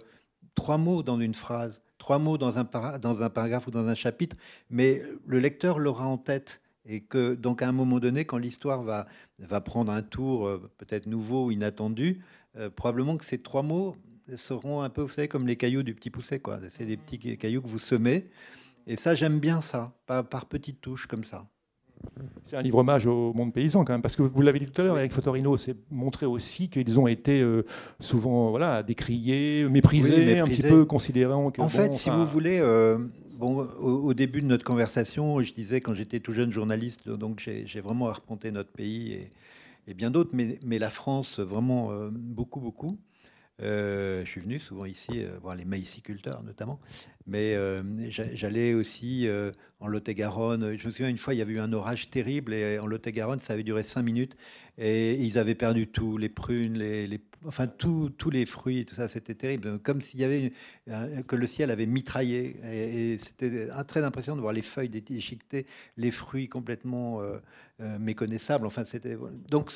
[0.56, 2.64] trois mots dans une phrase, trois mots dans un,
[3.00, 4.38] dans un paragraphe ou dans un chapitre,
[4.70, 6.62] mais le lecteur l'aura en tête.
[6.88, 9.08] Et que, donc, à un moment donné, quand l'histoire va,
[9.40, 12.22] va prendre un tour euh, peut-être nouveau ou inattendu,
[12.78, 13.98] probablement que ces trois mots
[14.38, 16.60] seront un peu, vous savez, comme les cailloux du petit pousset, quoi.
[16.70, 18.30] C'est des petits cailloux que vous semez.
[18.88, 21.46] Et ça, j'aime bien ça, par, par petites touches comme ça.
[22.46, 24.82] C'est un livre hommage au monde paysan quand même, parce que vous l'avez dit tout
[24.82, 27.66] à l'heure, Eric Fotorino s'est montré aussi qu'ils ont été euh,
[28.00, 31.34] souvent voilà, décriés, méprisés, un petit peu considérés.
[31.34, 32.98] En fait, si vous voulez, euh,
[33.38, 37.82] bon, au, début de notre conversation, je disais quand j'étais tout jeune journaliste, donc j'ai
[37.82, 39.28] vraiment arpenté notre pays
[39.88, 42.98] et, bien d'autres, mais, mais, la France vraiment euh, beaucoup, beaucoup.
[43.60, 46.80] Je suis venu souvent ici voir les maïsiculteurs notamment.
[47.28, 50.78] Mais euh, j'allais aussi euh, en Lot-et-Garonne.
[50.78, 53.40] Je me souviens une fois, il y avait eu un orage terrible et en Lot-et-Garonne,
[53.40, 54.36] ça avait duré cinq minutes
[54.78, 59.34] et ils avaient perdu tout, les prunes, les, enfin tous les fruits, tout ça, c'était
[59.34, 59.80] terrible.
[59.80, 60.52] Comme s'il y avait
[61.28, 65.66] que le ciel avait mitraillé et, c'était très impressionnant de voir les feuilles déchiquetées,
[65.98, 67.40] les fruits complètement euh,
[68.00, 68.68] méconnaissables.
[68.68, 69.18] Enfin, c'était
[69.50, 69.72] donc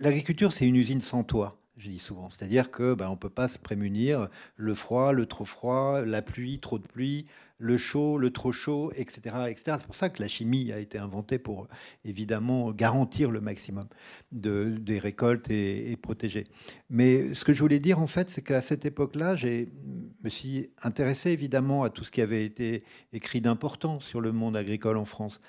[0.00, 2.28] l'agriculture, c'est une usine sans toit je dis souvent.
[2.30, 6.22] C'est-à-dire que ben, on ne peut pas se prémunir le froid, le trop froid, la
[6.22, 7.26] pluie, trop de pluie,
[7.58, 9.20] le chaud, le trop chaud, etc.
[9.48, 9.76] etc.
[9.80, 11.68] C'est pour ça que la chimie a été inventée pour
[12.04, 13.86] évidemment garantir le maximum
[14.32, 16.44] de, des récoltes et, protéger.
[16.88, 19.66] Mais ce que je voulais dire en fait, c'est qu'à cette époque-là, je
[20.22, 24.56] me suis intéressé évidemment à tout ce qui avait été écrit d'important sur le monde
[24.56, 25.40] agricole en France.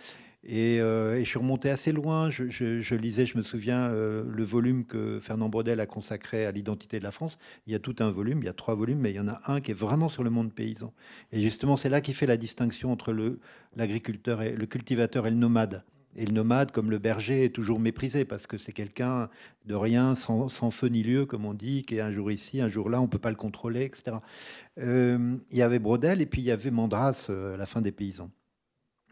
[0.50, 2.30] Euh, et, je suis remonté assez loin.
[2.30, 7.00] Je, lisais, je me souviens, euh, le volume que Fernand Brodel a consacré à l'identité
[7.00, 7.38] de la France.
[7.68, 9.28] Il y a tout un volume, il y a trois volumes, mais il y en
[9.28, 10.94] a un qui est vraiment sur le monde paysan.
[11.32, 13.14] Et justement, c'est là qu'il fait la distinction entre
[13.76, 15.84] l'agriculteur et le cultivateur et le nomade.
[16.18, 19.30] Et le nomade, comme le berger, est toujours méprisé parce que c'est quelqu'un
[19.66, 22.68] de rien, sans, feu ni lieu, comme on dit, qui est un jour ici, un
[22.68, 24.18] jour là, on ne peut pas le contrôler, etc.
[24.80, 28.30] Euh, il y avait Brodel et puis il y avait Mandras la fin des paysans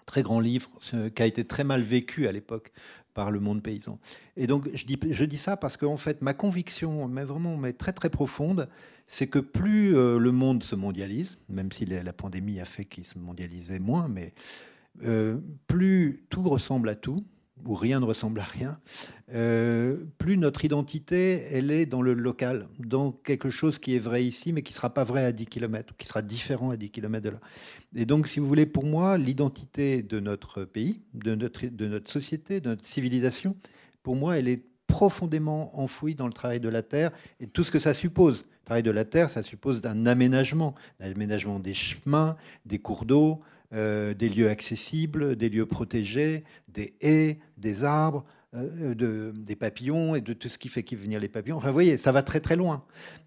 [0.10, 0.72] très grand livre
[1.14, 2.72] qui a été très mal vécu à l'époque
[3.14, 4.00] par le monde paysan.
[4.38, 7.74] Et donc je dis, je dis ça parce qu'en fait ma conviction, mais vraiment mais
[7.74, 8.68] très très profonde,
[9.06, 13.06] c'est que plus euh, le monde se mondialise, même si la, pandémie a fait qu'il
[13.06, 14.34] se mondialisait moins, mais
[15.04, 15.38] euh,
[15.68, 17.24] plus tout ressemble à tout,
[17.66, 18.80] où rien ne ressemble à rien,
[19.34, 24.26] euh, plus notre identité, elle est dans le local, dans quelque chose qui est vrai
[24.26, 26.78] ici, mais qui ne sera pas vrai à 10 km, ou qui sera différent à
[26.78, 27.40] 10 km de là.
[27.96, 32.10] Et donc, si vous voulez, pour moi, l'identité de notre pays, de notre, de notre
[32.10, 33.56] société, de notre civilisation,
[34.04, 37.72] pour moi, elle est profondément enfouie dans le travail de la terre et tout ce
[37.72, 38.42] que ça suppose.
[38.42, 42.36] Le travail de la terre, ça suppose un aménagement, l'aménagement des chemins,
[42.66, 43.42] des cours d'eau,
[43.72, 50.16] euh, des lieux accessibles, des lieux protégés, des haies, des arbres, euh, de, des papillons
[50.16, 51.58] et de tout ce qui fait venir les papillons.
[51.58, 52.84] Enfin, vous voyez, ça va très très loin.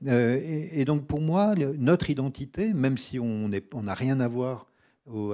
[0.09, 4.67] Euh, et, donc pour moi, notre identité, même si on n'a rien à voir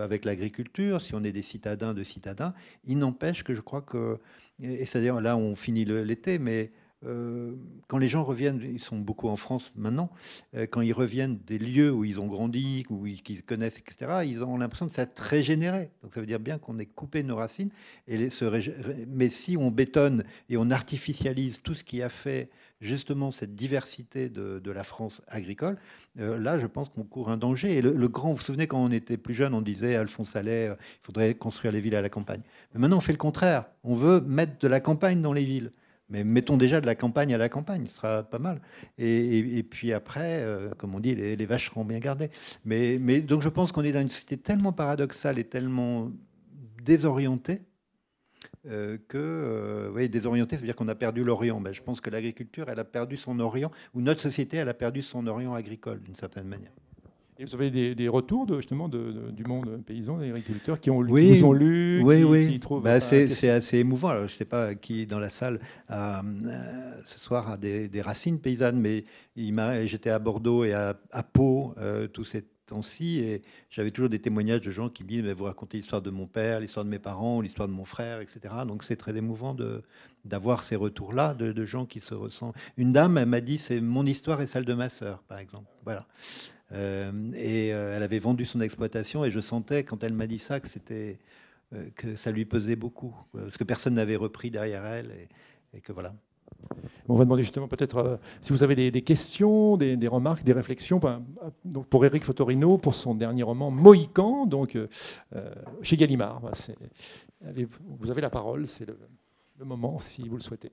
[0.01, 2.53] avec l'agriculture, si on est des citadins de citadins,
[2.85, 4.19] il n'empêche que je crois que,
[4.63, 6.71] et c'est-à-dire là on finit l'été, mais
[7.03, 10.11] quand les gens reviennent, ils sont beaucoup en France maintenant,
[10.55, 14.23] euh, quand ils reviennent des lieux où ils ont grandi, où ils, qu'ils connaissent, etc.,
[14.25, 15.91] ils ont l'impression de s'être régénérés.
[16.03, 17.71] Donc ça veut dire bien qu'on ait coupé nos racines.
[18.09, 24.29] Mais si on bétonne et on artificialise tout ce qui a fait justement cette diversité
[24.29, 25.79] de, la France agricole,
[26.19, 27.79] euh, là, je pense qu'on court un danger.
[27.79, 30.67] Et le, grand, vous vous souvenez, quand on était plus jeune, on disait Alphonse Allais,
[30.67, 32.43] il faudrait construire les villes à la campagne.
[32.75, 33.67] Mais maintenant, on fait le contraire.
[33.85, 35.71] On veut mettre de la campagne dans les villes.
[36.11, 38.63] Mais mettons déjà de la campagne à la campagne, ce sera pas mal.
[38.97, 42.31] Et, puis après, euh, comme on dit, les, vaches seront bien gardées.
[42.65, 46.11] Mais, donc je pense qu'on est dans une société tellement paradoxale et tellement
[46.83, 47.63] désorientée
[48.67, 51.61] euh, que, euh, désorientée, ça veut dire qu'on a perdu l'Orient.
[51.61, 54.75] Ben, je pense que l'agriculture, elle a perdu son Orient, ou notre société, elle a
[54.75, 56.73] perdu son Orient agricole, d'une certaine manière.
[57.41, 61.35] Et vous avez des, retours de, justement du monde paysan, des agriculteurs qui, ont, oui,
[61.35, 62.61] qui vous ont lu, oui, oui.
[62.83, 64.09] Bah, c'est assez émouvant.
[64.09, 65.61] Alors, je ne sais pas qui dans la salle
[65.93, 66.21] euh,
[67.05, 69.05] ce soir a des, racines paysannes, mais
[69.87, 70.97] j'étais à Bordeaux et à,
[71.33, 75.23] Pau euh, tous ces temps-ci et j'avais toujours des témoignages de gens qui me disent
[75.23, 78.21] mais vous racontez l'histoire de mon père, l'histoire de mes parents, l'histoire de mon frère,
[78.21, 78.41] etc.
[78.67, 79.57] Donc c'est très émouvant
[80.25, 82.57] d'avoir ces retours-là de, de, gens qui se ressentent.
[82.77, 85.67] Une dame, elle m'a dit c'est mon histoire et celle de ma sœur, par exemple.
[85.85, 86.07] Voilà.
[86.73, 90.39] Euh, et euh, elle avait vendu son exploitation et je sentais quand elle m'a dit
[90.39, 91.19] ça que c'était
[91.73, 95.13] euh, que ça lui pesait beaucoup parce que personne n'avait repris derrière elle
[95.73, 96.15] et, que voilà.
[97.09, 101.25] On va demander justement peut-être si vous avez des, questions, des, remarques, des réflexions ben,
[101.65, 104.77] donc pour Eric Fotorino, pour son dernier roman Mohican, donc
[105.83, 106.43] chez Gallimard.
[107.43, 110.73] vous avez la parole, c'est le moment si vous le souhaitez.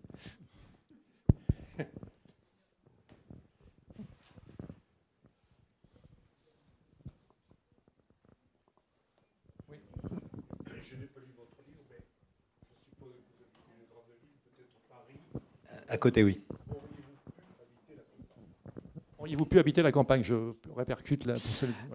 [15.87, 16.41] À côté, oui.
[19.25, 20.21] Auriez-vous pu habiter la campagne?
[20.23, 20.35] Je
[20.75, 21.37] répercute là.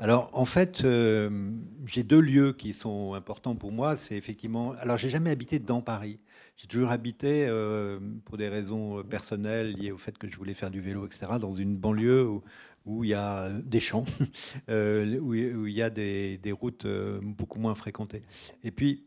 [0.01, 1.53] Alors, en fait, euh,
[1.87, 3.97] j'ai deux lieux qui sont importants pour moi.
[3.97, 4.73] C'est effectivement.
[4.81, 6.19] Alors, j'ai jamais habité dans Paris.
[6.57, 10.73] J'ai toujours habité, euh, pour des raisons personnelles liées au fait que je voulais faire
[10.73, 12.43] du vélo, etc., dans une banlieue où,
[12.85, 14.07] où il y a des champs,
[14.69, 16.87] euh, où, il y a des, des routes
[17.23, 18.23] beaucoup moins fréquentées.
[18.65, 19.05] Et puis,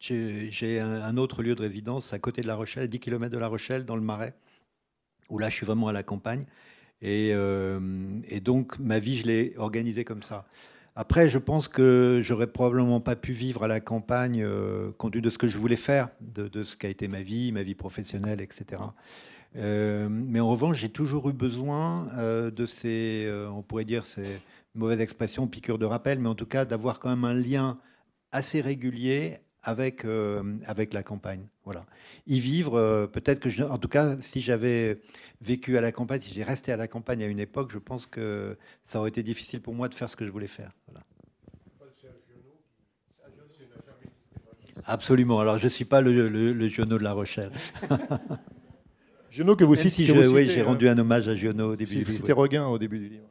[0.00, 3.38] j'ai un, autre lieu de résidence à côté de La Rochelle, à 10 km de
[3.38, 4.34] La Rochelle, dans le Marais,
[5.30, 6.46] où là, je suis vraiment à la campagne.
[7.02, 10.46] Euh, et, donc, ma vie, je l'ai organisée comme ça.
[10.94, 15.22] Après, je pense que j'aurais probablement pas pu vivre à la campagne euh, compte tenu
[15.22, 18.40] de ce que je voulais faire, de, ce qu'a été ma vie, ma vie professionnelle,
[18.40, 18.82] etc.
[19.56, 22.06] Euh, mais en revanche, j'ai toujours eu besoin
[22.50, 24.40] de ces, on pourrait dire, ces
[24.74, 27.78] mauvaises expressions, piqûres de rappel, mais en tout cas d'avoir quand même un lien
[28.32, 31.48] assez régulier avec, euh, avec la campagne.
[31.64, 31.84] Voilà.
[32.28, 35.00] Y vivre, euh, peut-être que, je, en tout cas, si j'avais
[35.42, 38.06] vécu à la campagne, si j'ai resté à la campagne à une époque, je pense
[38.06, 38.56] que
[38.86, 40.70] ça aurait été difficile pour moi de faire ce que je voulais faire.
[40.86, 41.04] Voilà.
[44.88, 45.40] Absolument.
[45.40, 47.50] Alors, je ne suis pas le, le, de La Rochelle.
[49.32, 50.12] Giono que vous citez.
[50.12, 52.12] oui, j'ai rendu euh, un hommage à Giono au début du livre.
[52.12, 53.26] C'était Regain au début du livre.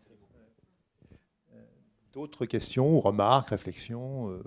[2.13, 4.37] D'autres questions, remarques, réflexions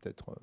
[0.00, 0.30] peut-être.
[0.30, 0.34] Euh.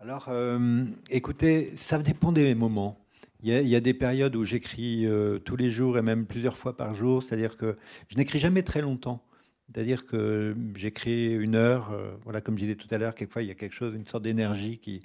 [0.00, 2.98] Alors, euh, écoutez, ça dépend des moments.
[3.44, 6.76] Il y, a, des périodes où j'écris euh, tous les jours et même plusieurs fois
[6.76, 7.76] par jour, c'est-à-dire que
[8.08, 9.20] je n'écris jamais très longtemps.
[9.66, 11.90] C'est-à-dire que j'écris une heure,
[12.22, 14.22] voilà, comme je disais tout à l'heure, quelquefois il y a quelque chose, une sorte
[14.22, 15.00] d'énergie qui.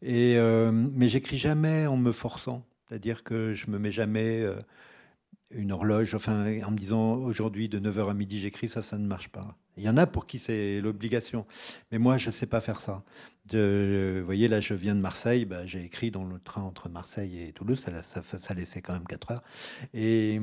[0.00, 0.38] Et,
[0.72, 2.64] mais j'écris jamais en me forçant.
[2.88, 4.46] C'est-à-dire que je me mets jamais
[5.50, 9.06] une horloge, enfin, en me disant aujourd'hui de 9h à midi j'écris, ça, ça ne
[9.06, 9.56] marche pas.
[9.76, 11.44] Il y en a pour qui c'est l'obligation,
[11.92, 13.02] mais moi je ne sais pas faire ça.
[13.52, 17.42] Vous voyez, là je viens de Marseille, bah, j'ai écrit dans le train entre Marseille
[17.42, 19.42] et Toulouse, ça, laissait quand même 4 heures.
[19.92, 20.40] Et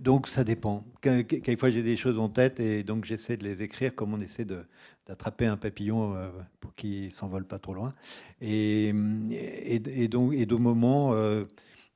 [0.00, 0.84] donc ça dépend.
[1.00, 4.44] Quelquefois j'ai des choses en tête et donc j'essaie de les écrire comme on essaie
[4.44, 4.64] de,
[5.06, 6.30] d'attraper un papillon euh,
[6.60, 7.92] pour qu'il s'envole pas trop loin.
[8.40, 8.94] Et,
[9.30, 11.12] et, donc, et de moments.
[11.12, 11.44] Euh,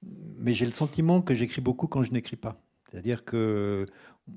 [0.03, 2.61] mais j'ai le sentiment que j'écris beaucoup quand je n'écris pas.
[2.91, 3.87] C'est-à-dire que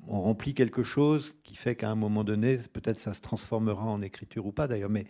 [0.08, 4.02] on remplit quelque chose qui fait qu'à un moment donné, peut-être ça se transformera en
[4.02, 5.06] écriture ou pas d'ailleurs, mais,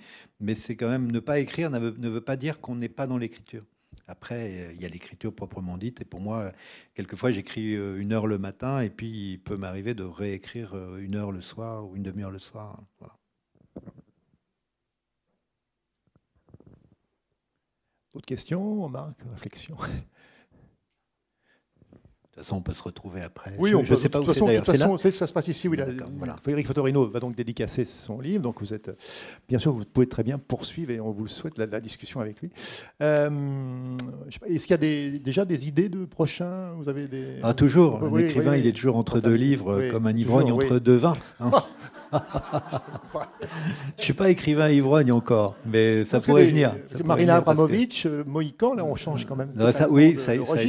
[0.56, 3.64] c'est quand même ne pas écrire ne veut, pas dire qu'on n'est pas dans l'écriture.
[4.08, 6.52] Après, il y a l'écriture proprement dite, et pour moi,
[6.96, 10.98] quelquefois j'écris euh, une heure le matin, et puis il peut m'arriver de réécrire euh,
[10.98, 12.82] une heure le soir ou une demi-heure le soir.
[13.00, 13.16] Voilà.
[18.14, 19.78] D'autres questions, remarques, réflexions
[22.34, 23.54] de toute façon, on peut se retrouver après.
[23.60, 23.96] Oui, je, on peut.
[23.96, 25.68] sais pas façon, de toute façon ça se passe ici.
[25.68, 25.78] Oui,
[26.18, 26.36] voilà.
[26.38, 28.42] Frédéric Fotorino va donc dédicacer son livre.
[28.42, 28.90] Donc, vous êtes,
[29.48, 32.42] bien sûr, vous pouvez très bien poursuivre et on vous le souhaite la, discussion avec
[32.42, 32.50] lui.
[33.04, 33.96] Euh,
[34.48, 38.04] est-ce qu'il y a des, déjà des idées de prochains Vous avez des ah, toujours.
[38.04, 41.18] Un écrivain, il est toujours entre deux livres, comme un ivrogne entre deux vins.
[41.40, 41.52] Hein.
[42.14, 46.76] je ne suis pas écrivain ivrogne encore, mais ça pourrait venir.
[47.04, 49.54] Marina Abramovic, euh, Mohican, là, on change quand même.
[49.90, 50.18] oui,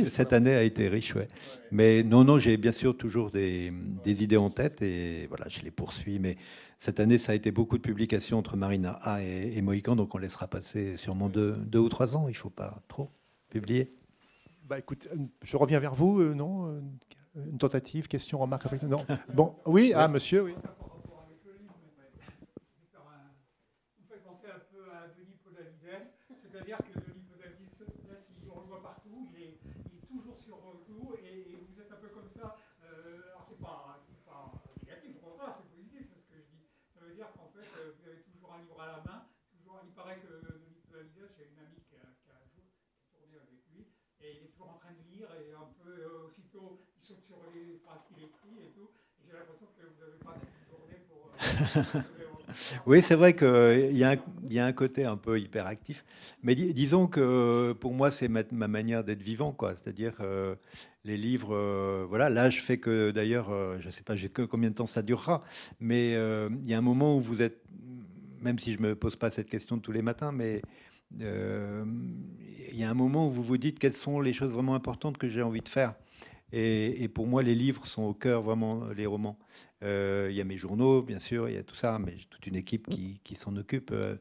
[0.07, 1.15] cette année a été riche.
[1.15, 1.29] Ouais.
[1.71, 3.73] Mais non, non, j'ai bien sûr toujours des,
[4.07, 6.19] idées en tête et voilà, je les poursuis.
[6.19, 6.37] Mais
[6.81, 10.19] cette année, ça a été beaucoup de publications entre Marina A et, Mohican, donc on
[10.19, 12.27] laissera passer sûrement deux, deux ou trois ans.
[12.29, 13.11] Il ne faut pas trop
[13.51, 13.93] publier.
[14.69, 16.81] Bah, écoute, euh, je reviens vers vous, euh, non
[17.37, 19.05] Une tentative, question, remarque, réflexion Non.
[19.35, 20.55] Bon, oui, ah, monsieur, oui.
[37.15, 39.29] veut dire qu'en fait, euh, vous avez toujours un livre à la main.
[39.55, 42.43] Toujours, il paraît que Denis de Validas, j'ai une amie qui a, qui a,
[43.15, 43.87] tourné avec lui,
[44.21, 47.23] et il est toujours en train de lire, et un peu euh, aussitôt, il saute
[47.23, 48.91] sur les phrases qu'il écrit et tout.
[49.25, 51.31] J'ai l'impression que vous avez passé une journée pour.
[52.87, 54.05] oui, c'est vrai qu'il y,
[54.59, 56.05] a un côté un peu hyperactif.
[56.43, 59.57] Mais disons que pour moi, c'est ma, manière d'être vivant.
[59.61, 60.55] C'est-à-dire, euh,
[61.05, 64.15] les livres, euh, voilà, là, je fais que, d'ailleurs, euh, je ne sais pas
[64.49, 65.45] combien de temps ça durera,
[65.81, 67.63] mais il y a un moment où vous êtes,
[68.41, 70.63] même si je ne me pose pas cette question tous les matins, mais
[71.19, 75.19] il y a un moment où vous vous dites quelles sont les choses vraiment importantes
[75.19, 75.95] que j'ai envie de faire.
[76.57, 79.37] Et, pour moi, les livres sont au cœur, vraiment, les romans.
[79.85, 82.27] Euh, il y a mes journaux, bien sûr, il y a tout ça, mais j'ai
[82.27, 84.17] toute une équipe qui, s'en occupe euh,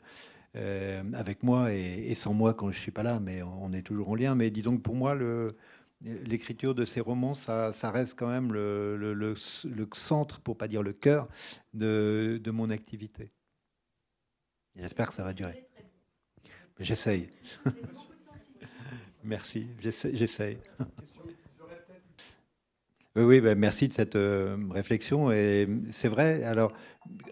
[0.55, 3.81] euh, avec moi et, sans moi quand je ne suis pas là, mais on, est
[3.81, 4.35] toujours en lien.
[4.35, 5.17] Mais disons que pour moi,
[6.01, 9.35] l'écriture de ces romans, ça, reste quand même le,
[9.93, 11.29] centre, pour pas dire le cœur,
[11.73, 13.31] de, de mon activité.
[14.75, 15.65] J'espère que ça va durer.
[16.79, 17.29] J'essaye.
[19.23, 20.59] Merci, j'essaye.
[23.15, 25.31] Oui, ben, merci de cette euh, réflexion.
[25.31, 26.73] Et c'est vrai, alors,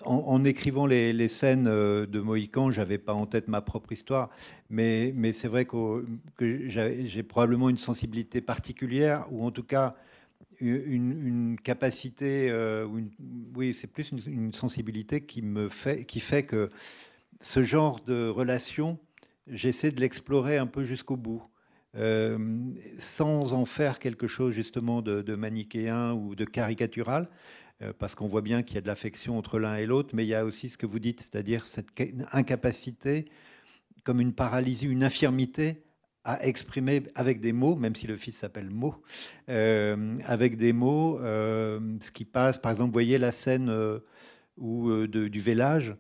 [0.05, 4.29] en, écrivant les, scènes euh, de Mohican, je n'avais pas en tête ma propre histoire,
[4.69, 6.05] mais, c'est vrai que
[6.67, 9.95] j'ai probablement une sensibilité particulière, ou en tout cas
[10.59, 12.87] une, capacité, euh,
[13.55, 15.67] oui, c'est plus une, sensibilité qui, me
[16.03, 16.69] qui fait que
[17.41, 18.99] ce genre de relation,
[19.47, 21.41] j'essaie de l'explorer un peu jusqu'au bout.
[21.97, 22.37] Euh,
[22.99, 27.27] sans en faire quelque chose justement de, manichéen ou de caricatural,
[27.81, 30.23] euh, parce qu'on voit bien qu'il y a de l'affection entre l'un et l'autre, mais
[30.23, 31.87] il y a aussi ce que vous dites, c'est-à-dire cette
[32.31, 33.25] incapacité,
[34.05, 35.83] comme une paralysie, une infirmité
[36.23, 38.95] à exprimer avec des mots, même si le fils s'appelle mot,
[39.49, 42.57] euh, avec des mots, ce qui passe.
[42.57, 43.69] Par exemple, vous voyez la scène
[44.55, 45.95] où, du village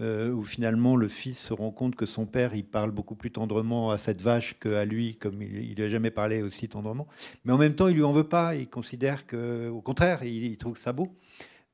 [0.00, 3.30] euh, où finalement le fils se rend compte que son père, il parle beaucoup plus
[3.30, 7.06] tendrement à cette vache qu'à lui, comme il n'a jamais parlé aussi tendrement.
[7.44, 8.54] Mais en même temps, il lui en veut pas.
[8.54, 11.14] Il considère que, au contraire, il, trouve ça beau.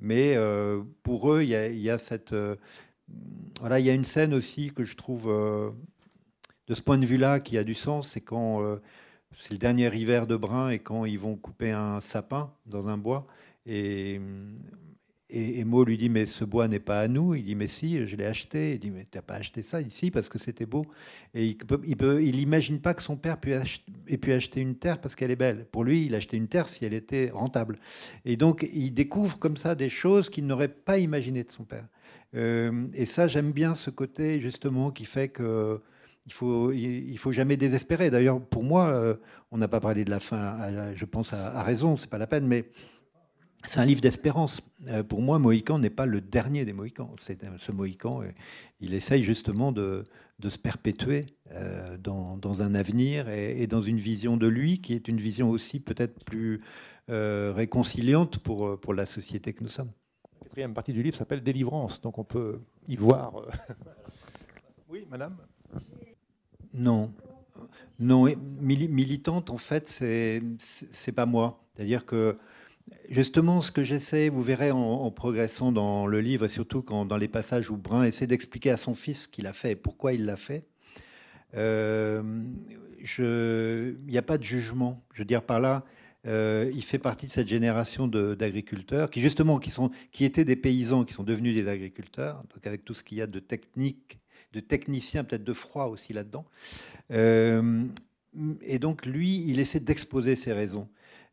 [0.00, 2.56] Mais euh, pour eux, il y a, cette, euh,
[3.60, 5.26] voilà, il y a une scène aussi que je trouve
[6.66, 8.78] de ce point de vue-là qui a du sens, c'est quand
[9.36, 12.98] c'est le dernier hiver de Brun et quand ils vont couper un sapin dans un
[12.98, 13.26] bois
[13.66, 14.20] et
[15.30, 17.34] et, Mo lui dit, mais ce bois n'est pas à nous.
[17.34, 18.74] Il dit, mais si, je l'ai acheté.
[18.74, 20.86] Il dit, mais tu n'as pas acheté ça ici parce que c'était beau.
[21.34, 23.36] Et il n'imagine il pas que son père
[24.06, 25.66] ait pu acheter une terre parce qu'elle est belle.
[25.70, 27.78] Pour lui, il achetait une terre si elle était rentable.
[28.24, 31.86] Et donc, il découvre comme ça des choses qu'il n'aurait pas imaginées de son père.
[32.34, 35.80] Euh, et ça, j'aime bien ce côté, justement, qui fait que
[36.24, 38.10] il faut, il faut jamais désespérer.
[38.10, 39.14] D'ailleurs, pour moi, euh,
[39.50, 42.26] on n'a pas parlé de la fin, je pense à, à raison, c'est pas la
[42.26, 42.66] peine, mais
[43.64, 44.60] c'est un livre d'espérance.
[44.86, 47.14] Euh, pour moi, Mohican n'est pas le dernier des Mohicans.
[47.20, 48.30] C'est, euh, ce Mohican, euh,
[48.80, 50.04] il essaye justement de,
[50.48, 51.26] se perpétuer
[51.98, 56.24] dans, un avenir et, dans une vision de lui qui est une vision aussi peut-être
[56.24, 56.60] plus
[57.08, 59.90] réconciliante pour, pour la société que nous sommes.
[60.34, 63.42] La quatrième partie du livre s'appelle Délivrance, donc on peut y voir.
[64.88, 65.36] oui, madame?
[66.72, 67.12] Non.
[67.98, 68.26] Non,
[68.60, 71.64] militante, en fait, c'est, c'est pas moi.
[71.74, 72.38] C'est-à-dire que
[73.08, 77.16] Justement, ce que j'essaie, vous verrez en, progressant dans le livre, et surtout quand, dans
[77.16, 80.12] les passages où Brun essaie d'expliquer à son fils ce qu'il a fait et pourquoi
[80.12, 80.66] il l'a fait,
[81.54, 82.22] euh,
[83.18, 85.02] il n'y a pas de jugement.
[85.14, 85.84] Je veux dire par là,
[86.26, 90.56] euh, il fait partie de cette génération d'agriculteurs qui justement qui, sont, qui étaient des
[90.56, 94.18] paysans, qui sont devenus des agriculteurs, donc avec tout ce qu'il y a de technique,
[94.52, 96.44] de techniciens, peut-être de froid aussi là-dedans.
[97.12, 97.84] Euh,
[98.62, 100.88] et donc lui, il essaie d'exposer ses raisons.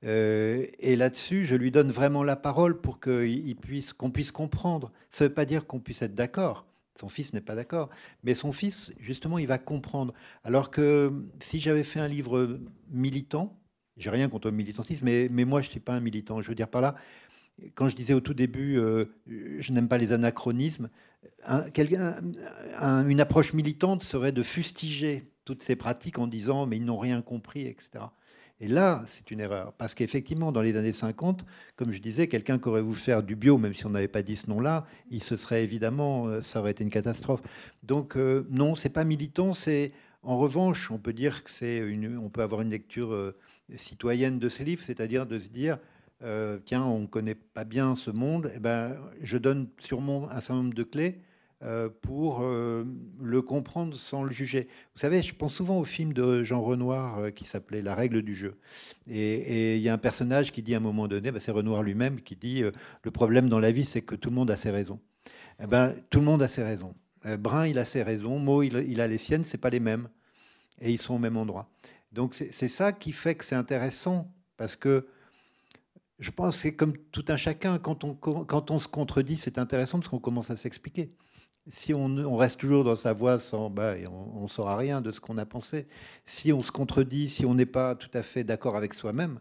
[0.06, 4.92] Euh, et là-dessus, je lui donne vraiment la parole pour qu'on puisse, comprendre.
[5.12, 6.66] Ça ne veut pas dire qu'on puisse être d'accord.
[7.00, 7.90] Son fils n'est pas d'accord.
[8.24, 10.14] Mais son fils, justement, il va comprendre.
[10.44, 12.60] Alors que si j'avais fait un livre
[12.92, 13.58] militant,
[13.98, 16.42] j'ai rien contre le militantisme, mais, mais moi, je ne suis pas un militant.
[16.42, 16.96] Je veux dire par là,
[17.74, 20.90] quand je disais au tout début, euh, je n'aime pas les anachronismes,
[21.48, 27.22] une approche militante serait de fustiger toutes ces pratiques en disant mais ils n'ont rien
[27.22, 28.06] compris, etc.
[28.62, 29.74] Et là, c'est une erreur.
[29.74, 31.46] Parce qu'effectivement, dans les années 50,
[31.76, 34.22] comme je disais, quelqu'un qui aurait voulu faire du bio, même si on n'avait pas
[34.22, 37.42] dit ce nom-là, il se serait évidemment, euh, ça aurait été une catastrophe.
[37.84, 39.92] Donc, euh, non, c'est pas militant, c'est.
[40.24, 43.38] En revanche, on peut dire on peut avoir une lecture euh,
[43.76, 45.78] citoyenne de ces livres, c'est-à-dire de se dire,
[46.66, 50.56] tiens, on ne connaît pas bien ce monde, eh ben, je donne sûrement un certain
[50.56, 51.22] nombre de clés euh,
[52.02, 52.84] pour euh,
[53.20, 54.68] le comprendre sans le juger.
[54.94, 58.22] Vous savez, je pense souvent au film de Jean Renoir euh, qui s'appelait La règle
[58.22, 58.58] du jeu.
[59.10, 61.82] Et il y a un personnage qui dit à un moment donné, bah, c'est Renoir
[61.82, 62.64] lui-même, qui dit
[63.04, 65.00] Le problème dans la vie, c'est que tout le monde a ses raisons.
[65.62, 66.94] Eh ben, tout le monde a ses raisons.
[67.40, 68.38] Brun, il a ses raisons.
[68.38, 70.10] Mo, il, a les siennes, c'est pas les mêmes.
[70.82, 71.70] Et ils sont au même endroit.
[72.12, 75.08] Donc c'est ça qui fait que c'est intéressant, parce que
[76.20, 80.20] je pense que comme tout un chacun, quand on se contredit, c'est intéressant parce qu'on
[80.20, 81.12] commence à s'expliquer
[81.70, 83.96] si on, reste toujours dans sa voix, sans, bah,
[84.38, 85.88] on ne saura rien de ce qu'on a pensé.
[86.26, 89.40] Si on se contredit, si on n'est pas tout à fait d'accord avec soi-même,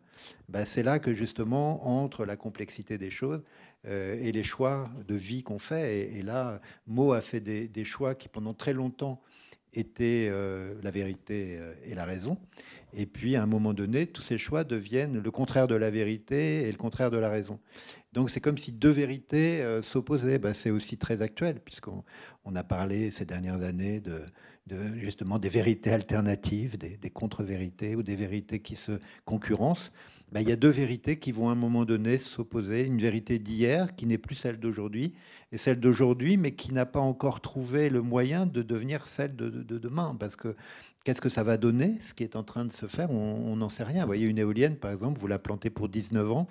[0.48, 3.42] bah, c'est là que justement entre la complexité des choses
[3.86, 6.12] euh, et les choix de vie qu'on fait.
[6.14, 9.20] Et, là, Mo a fait des, choix qui pendant très longtemps
[9.74, 12.38] étaient euh, la vérité euh, et la raison.
[12.96, 16.62] Et puis à un moment donné, tous ces choix deviennent le contraire de la vérité
[16.62, 17.58] et le contraire de la raison.
[18.12, 20.38] Donc c'est comme si deux vérités euh, s'opposaient.
[20.38, 22.04] Ben, c'est aussi très actuel, puisqu'on
[22.44, 24.22] on a parlé ces dernières années de,
[24.96, 29.92] justement des vérités alternatives, des contre-vérités ou des vérités qui se concurrencent.
[30.32, 32.84] Ben, il y a deux vérités qui vont à un moment donné s'opposer.
[32.84, 35.14] Une vérité d'hier qui n'est plus celle d'aujourd'hui,
[35.52, 39.48] et celle d'aujourd'hui, mais qui n'a pas encore trouvé le moyen de devenir celle de,
[39.48, 40.16] de demain.
[40.18, 40.56] Parce que
[41.04, 43.68] qu'est-ce que ça va donner Ce qui est en train de se faire, on n'en
[43.68, 44.02] sait rien.
[44.02, 46.48] Vous voyez, une éolienne, par exemple, vous la plantez pour 19 ans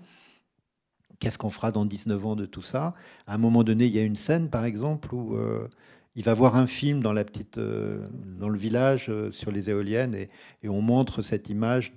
[1.23, 2.93] qu'est-ce qu'on fera dans 19 ans de tout ça?
[3.27, 5.69] À un moment donné, il y a une scène, par exemple, où euh,
[6.15, 8.05] il va voir un film dans, la petite, euh,
[8.39, 10.29] dans le village euh, sur les éoliennes et,
[10.67, 11.93] on montre cette image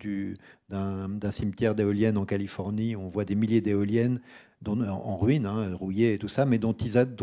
[0.70, 2.96] d'un cimetière d'éoliennes en Californie.
[2.96, 4.20] On voit des milliers d'éoliennes
[4.66, 6.74] en ruine, hein, rouillées et tout ça, mais dont,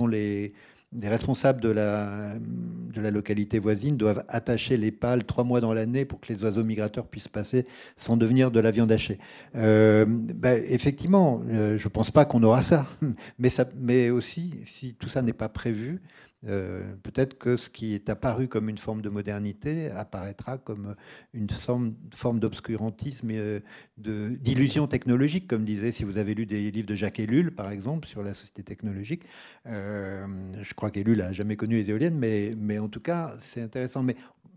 [0.08, 0.54] les,
[0.98, 5.74] les responsables de la, de la localité voisine doivent attacher les pales trois mois dans
[5.74, 7.66] l'année pour que les oiseaux migrateurs puissent passer
[7.98, 9.20] sans devenir de la viande hachée.
[9.56, 12.88] Euh, ben, effectivement, je ne pense pas qu'on aura ça,
[13.38, 16.02] mais, ça, mais aussi, si tout ça n'est pas prévu,
[16.48, 20.96] euh, peut-être que ce qui est apparu comme une forme de modernité apparaîtra comme
[21.34, 23.60] une forme, d'obscurantisme et euh,
[23.98, 28.08] d'illusion technologique, comme disait, si vous avez lu des livres de Jacques Ellul, par exemple,
[28.08, 29.24] sur la société technologique.
[29.68, 30.26] Euh,
[30.62, 34.04] je crois qu'Ellul n'a jamais connu les éoliennes, mais, en tout cas, c'est intéressant.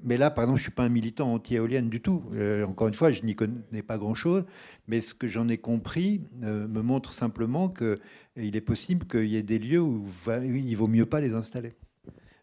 [0.07, 2.23] Mais là, par exemple, je ne suis pas un militant anti-éolienne du tout.
[2.67, 4.45] encore une fois, je n'y connais pas grand-chose,
[4.89, 7.99] mais ce que j'en ai compris me montre simplement que
[8.37, 10.07] il est possible qu'il y ait des lieux où
[10.43, 11.75] il vaut mieux pas les installer.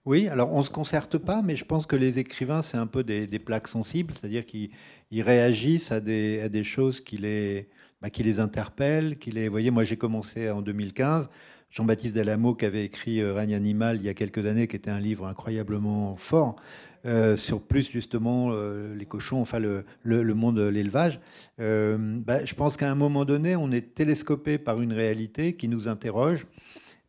[0.05, 2.87] Oui, alors on ne se concerte pas, mais je pense que les écrivains, c'est un
[2.87, 4.69] peu des, plaques sensibles, c'est-à-dire qu'ils
[5.13, 7.69] réagissent à des, choses qui les,
[8.01, 9.17] bah, qui les interpellent.
[9.17, 11.29] Qui les, vous voyez, moi j'ai commencé en 2015.
[11.69, 14.91] Jean-Baptiste Delamo, qui avait écrit euh, Règne animal il y a quelques années, qui était
[14.91, 16.57] un livre incroyablement fort,
[17.05, 21.19] euh, sur plus justement euh, les cochons, enfin le, le, monde de l'élevage.
[21.57, 25.87] Bah, je pense qu'à un moment donné, on est télescopé par une réalité qui nous
[25.87, 26.45] interroge.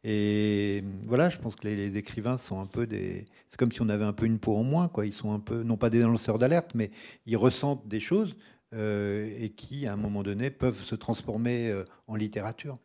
[0.03, 3.25] Et voilà, je pense que les, écrivains sont un peu des.
[3.51, 5.07] C'est comme si on avait un peu une peau en moins, quoi.
[5.07, 6.91] Ils sont un peu, non pas des lanceurs d'alerte, mais
[7.27, 8.37] ils ressentent des choses
[8.77, 11.73] et qui, à un moment donné, peuvent se transformer
[12.09, 12.77] en littérature.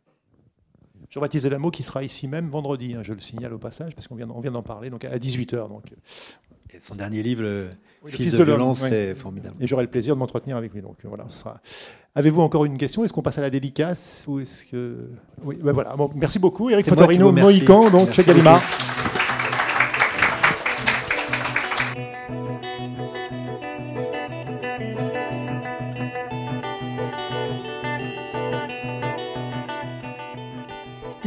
[1.10, 4.16] Jean-Baptiste Delamo qui sera ici même vendredi, hein, je le signale au passage, parce qu'on
[4.16, 5.68] vient, vient d'en parler, donc à 18h.
[5.68, 5.86] Donc.
[6.72, 7.70] Et son dernier livre, le
[8.05, 9.55] Fils, de, violence, c'est formidable.
[9.60, 10.82] Et j'aurai le plaisir de m'entretenir avec lui.
[10.82, 11.60] Donc voilà, sera...
[12.16, 13.03] Avez-vous encore une question?
[13.03, 15.10] Est-ce qu'on passe à la dédicace ou est-ce que...
[15.43, 15.95] Oui, ben voilà.
[15.95, 18.62] Bon, merci beaucoup, Eric Fotorino, Mohican, donc chez Gallimard.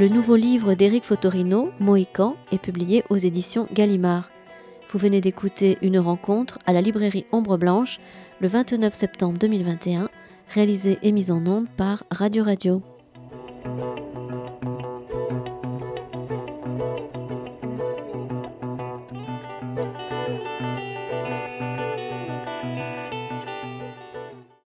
[0.02, 4.32] Le nouveau livre d'Éric Fotorino, Mohican, est publié aux éditions Gallimard.
[4.88, 8.00] Vous venez d'écouter une rencontre à la librairie Ombre Blanche
[8.40, 10.10] le 29 septembre 2021,
[10.48, 12.82] réalisée et mise en onde par Radio Radio.